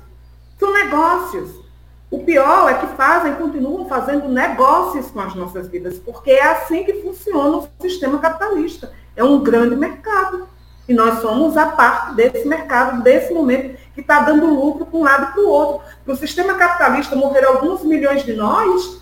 [0.58, 1.62] São negócios.
[2.10, 6.84] O pior é que fazem, continuam fazendo negócios com as nossas vidas, porque é assim
[6.84, 8.92] que funciona o sistema capitalista.
[9.16, 10.46] É um grande mercado.
[10.88, 15.02] E nós somos a parte desse mercado, desse momento, que está dando lucro para um
[15.02, 15.86] lado e para o outro.
[16.04, 19.00] Para o sistema capitalista morrer alguns milhões de nós,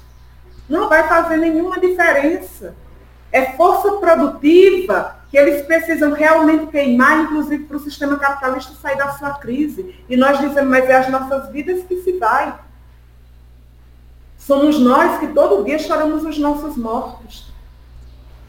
[0.69, 2.77] não vai fazer nenhuma diferença.
[3.33, 9.13] É força produtiva que eles precisam realmente queimar, inclusive para o sistema capitalista sair da
[9.13, 9.95] sua crise.
[10.09, 12.59] E nós dizemos, mas é as nossas vidas que se vai.
[14.37, 17.53] Somos nós que todo dia choramos os nossos mortos.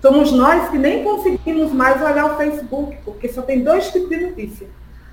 [0.02, 4.26] Somos nós que nem conseguimos mais olhar o Facebook, porque só tem dois tipos de
[4.26, 4.68] notícia.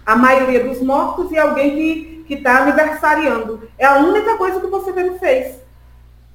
[0.07, 3.69] A maioria dos mortos e alguém que está aniversariando.
[3.77, 5.68] É a única coisa que você vê no Face.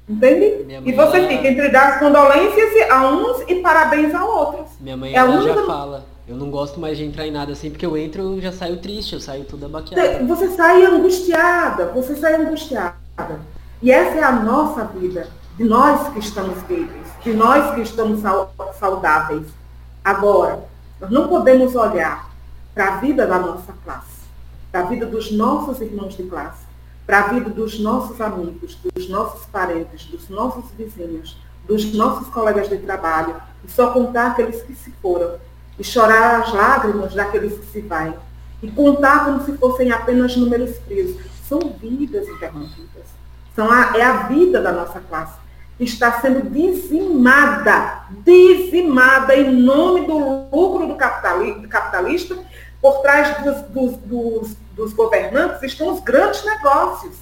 [0.08, 0.66] Entende?
[0.86, 1.28] E você ela...
[1.28, 4.72] fica entre dar condolências a uns e parabéns a outros.
[4.80, 6.06] Minha mãe é ela já fala.
[6.28, 8.78] Eu não gosto mais de entrar em nada assim, porque eu entro eu já saio
[8.78, 10.24] triste, eu saio toda baqueada.
[10.24, 12.96] Você sai angustiada, você sai angustiada.
[13.82, 15.28] E essa é a nossa vida,
[15.58, 18.22] de nós que estamos vivos, de nós que estamos
[18.80, 19.48] saudáveis.
[20.04, 20.64] Agora,
[21.00, 22.30] nós não podemos olhar
[22.74, 24.22] para a vida da nossa classe,
[24.72, 26.63] para a vida dos nossos irmãos de classe,
[27.06, 31.38] para a vida dos nossos amigos, dos nossos parentes, dos nossos vizinhos,
[31.68, 35.38] dos nossos colegas de trabalho, e só contar aqueles que se foram,
[35.78, 38.16] e chorar as lágrimas daqueles que se vão,
[38.62, 41.18] e contar como se fossem apenas números frios.
[41.48, 43.04] São vidas interrompidas.
[43.56, 45.44] São a, é a vida da nossa classe
[45.78, 52.38] que está sendo dizimada, dizimada em nome do lucro do capitalista
[52.82, 57.16] por trás dos, dos, dos, dos governantes estão os grandes negócios,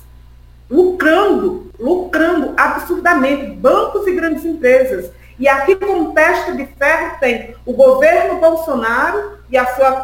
[0.69, 5.11] lucrando, lucrando absurdamente, bancos e grandes empresas.
[5.37, 10.01] E aqui como testa de ferro tem o governo Bolsonaro e a sua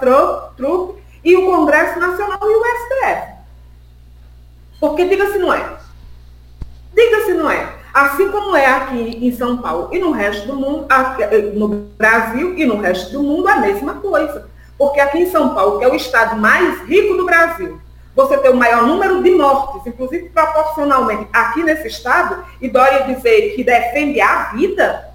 [0.55, 3.37] trupe e o Congresso Nacional e o STF.
[4.79, 5.77] Porque diga se não é.
[6.93, 7.75] Diga se não é.
[7.93, 10.87] Assim como é aqui em São Paulo e no resto do mundo,
[11.53, 11.67] no
[11.97, 14.47] Brasil e no resto do mundo, a mesma coisa.
[14.77, 17.79] Porque aqui em São Paulo, que é o estado mais rico do Brasil,
[18.15, 23.55] você tem o maior número de mortes, inclusive proporcionalmente aqui nesse estado, e Dória dizer
[23.55, 25.07] que defende a vida,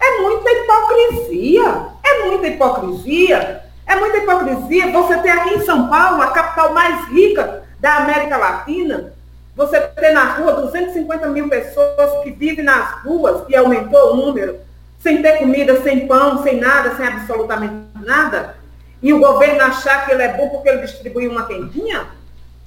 [0.00, 1.86] é muita hipocrisia.
[2.04, 3.62] É muita hipocrisia.
[3.86, 4.92] É muita hipocrisia.
[4.92, 9.12] Você tem aqui em São Paulo, a capital mais rica da América Latina,
[9.58, 14.56] você tem na rua 250 mil pessoas que vivem nas ruas e aumentou o número,
[15.00, 17.74] sem ter comida, sem pão, sem nada, sem absolutamente
[18.04, 18.56] nada
[19.02, 22.06] e o governo achar que ele é bom porque ele distribuiu uma quentinha,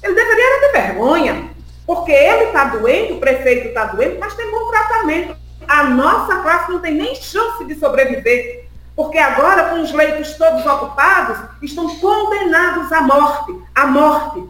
[0.01, 1.51] ele deveria ter vergonha.
[1.85, 5.35] Porque ele está doente, o prefeito está doente, mas tem bom tratamento.
[5.67, 8.65] A nossa classe não tem nem chance de sobreviver.
[8.95, 13.55] Porque agora, com os leitos todos ocupados, estão condenados à morte.
[13.75, 14.47] À morte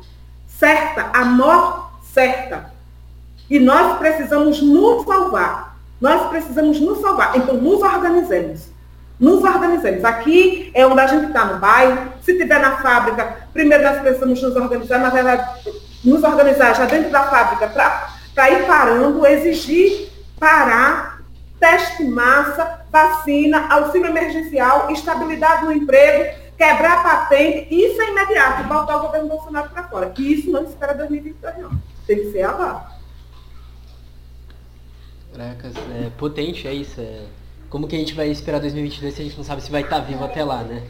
[0.47, 1.81] certa, à morte
[2.13, 2.71] certa.
[3.49, 5.77] E nós precisamos nos salvar.
[5.99, 7.35] Nós precisamos nos salvar.
[7.37, 8.70] Então, nos organizemos
[9.21, 10.03] nos organizemos.
[10.03, 12.11] Aqui é onde a gente está no bairro.
[12.23, 15.47] Se tiver na fábrica, primeiro nós precisamos nos organizar, na verdade,
[16.03, 20.09] nos organizar já dentro da fábrica para ir parando, exigir
[20.39, 21.21] parar,
[21.59, 29.01] teste massa, vacina, auxílio emergencial, estabilidade no emprego, quebrar patente, isso é imediato, botar o
[29.01, 30.11] governo Bolsonaro para fora.
[30.17, 31.71] E isso não espera 2022, não.
[32.07, 32.89] Tem que ser agora.
[35.31, 36.99] Caracas, é potente, é isso.
[36.99, 37.25] É
[37.71, 40.01] como que a gente vai esperar 2022 se a gente não sabe se vai estar
[40.01, 40.83] tá vivo até lá, né?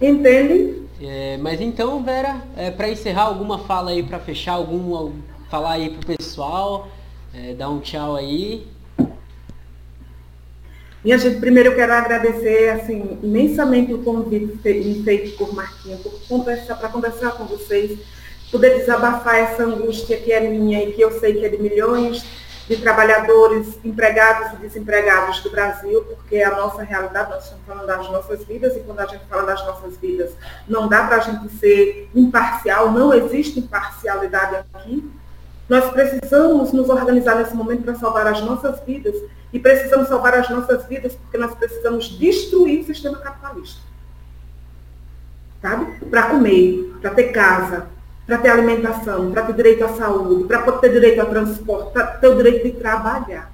[0.00, 0.82] Entende?
[1.00, 5.12] É, mas então, Vera, é, para encerrar, alguma fala aí para fechar, algum
[5.50, 6.88] falar aí pro pessoal,
[7.34, 8.68] é, dar um tchau aí.
[11.04, 16.76] Minha gente, primeiro eu quero agradecer assim, imensamente o convite feito por Marquinhos, por conversar,
[16.76, 17.98] para conversar com vocês,
[18.52, 22.24] poder desabafar essa angústia que é minha e que eu sei que é de milhões
[22.68, 27.86] de trabalhadores empregados e desempregados do Brasil, porque é a nossa realidade, nós estamos falando
[27.86, 30.32] das nossas vidas, e quando a gente fala das nossas vidas,
[30.68, 35.10] não dá para a gente ser imparcial, não existe imparcialidade aqui.
[35.68, 39.14] Nós precisamos nos organizar nesse momento para salvar as nossas vidas,
[39.52, 43.82] e precisamos salvar as nossas vidas porque nós precisamos destruir o sistema capitalista.
[45.60, 46.06] Sabe?
[46.06, 47.86] Para comer, para ter casa,
[48.26, 52.28] para ter alimentação, para ter direito à saúde, para ter direito ao transporte, para ter
[52.28, 53.50] o direito de trabalhar.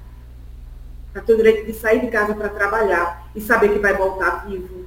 [1.12, 4.46] Para ter o direito de sair de casa para trabalhar e saber que vai voltar
[4.46, 4.86] vivo,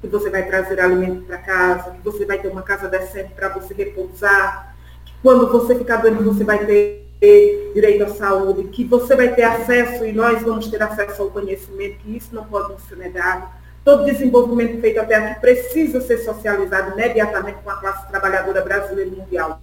[0.00, 3.48] que você vai trazer alimento para casa, que você vai ter uma casa decente para
[3.48, 4.74] você repousar,
[5.04, 9.42] que quando você ficar doente você vai ter direito à saúde, que você vai ter
[9.42, 13.48] acesso e nós vamos ter acesso ao conhecimento, que isso não pode ser negado
[13.86, 19.16] Todo desenvolvimento feito até aqui precisa ser socializado imediatamente com a classe trabalhadora brasileira e
[19.16, 19.60] mundial.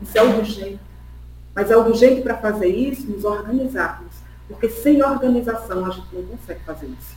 [0.00, 0.80] Isso é urgente.
[1.52, 4.14] Mas é urgente para fazer isso nos organizarmos.
[4.46, 7.16] Porque sem organização a gente não consegue fazer isso.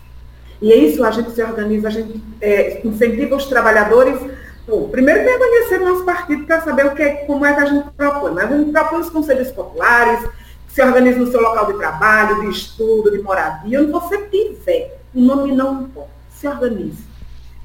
[0.59, 4.19] E é isso, a gente se organiza, a gente é, incentiva os trabalhadores.
[4.67, 7.61] Bom, primeiro tem que conhecer o nosso partido para saber o que, como é que
[7.61, 8.31] a gente propõe.
[8.31, 10.27] Mas a gente propõe os conselhos populares,
[10.69, 14.97] se organiza no seu local de trabalho, de estudo, de moradia, onde você tiver.
[15.13, 16.16] O nome não importa.
[16.39, 17.03] Se organize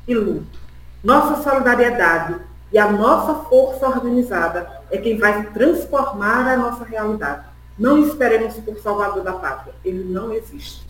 [0.07, 0.59] e lute.
[1.05, 2.37] Nossa solidariedade
[2.73, 7.45] e a nossa força organizada é quem vai transformar a nossa realidade.
[7.79, 9.75] Não esperemos por Salvador da Pátria.
[9.85, 10.87] Ele não existe.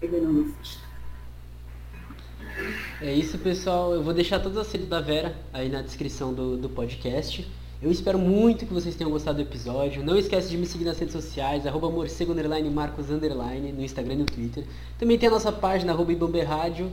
[0.00, 0.78] Ele não existe.
[3.00, 3.94] É isso, pessoal.
[3.94, 7.50] Eu vou deixar todas as redes da Vera aí na descrição do, do podcast.
[7.82, 10.04] Eu espero muito que vocês tenham gostado do episódio.
[10.04, 14.14] Não esquece de me seguir nas redes sociais, arroba morcego, underline, marcos, underline, no Instagram
[14.14, 14.66] e no Twitter.
[14.98, 16.90] Também tem a nossa página, arroba Ibamber Rádio,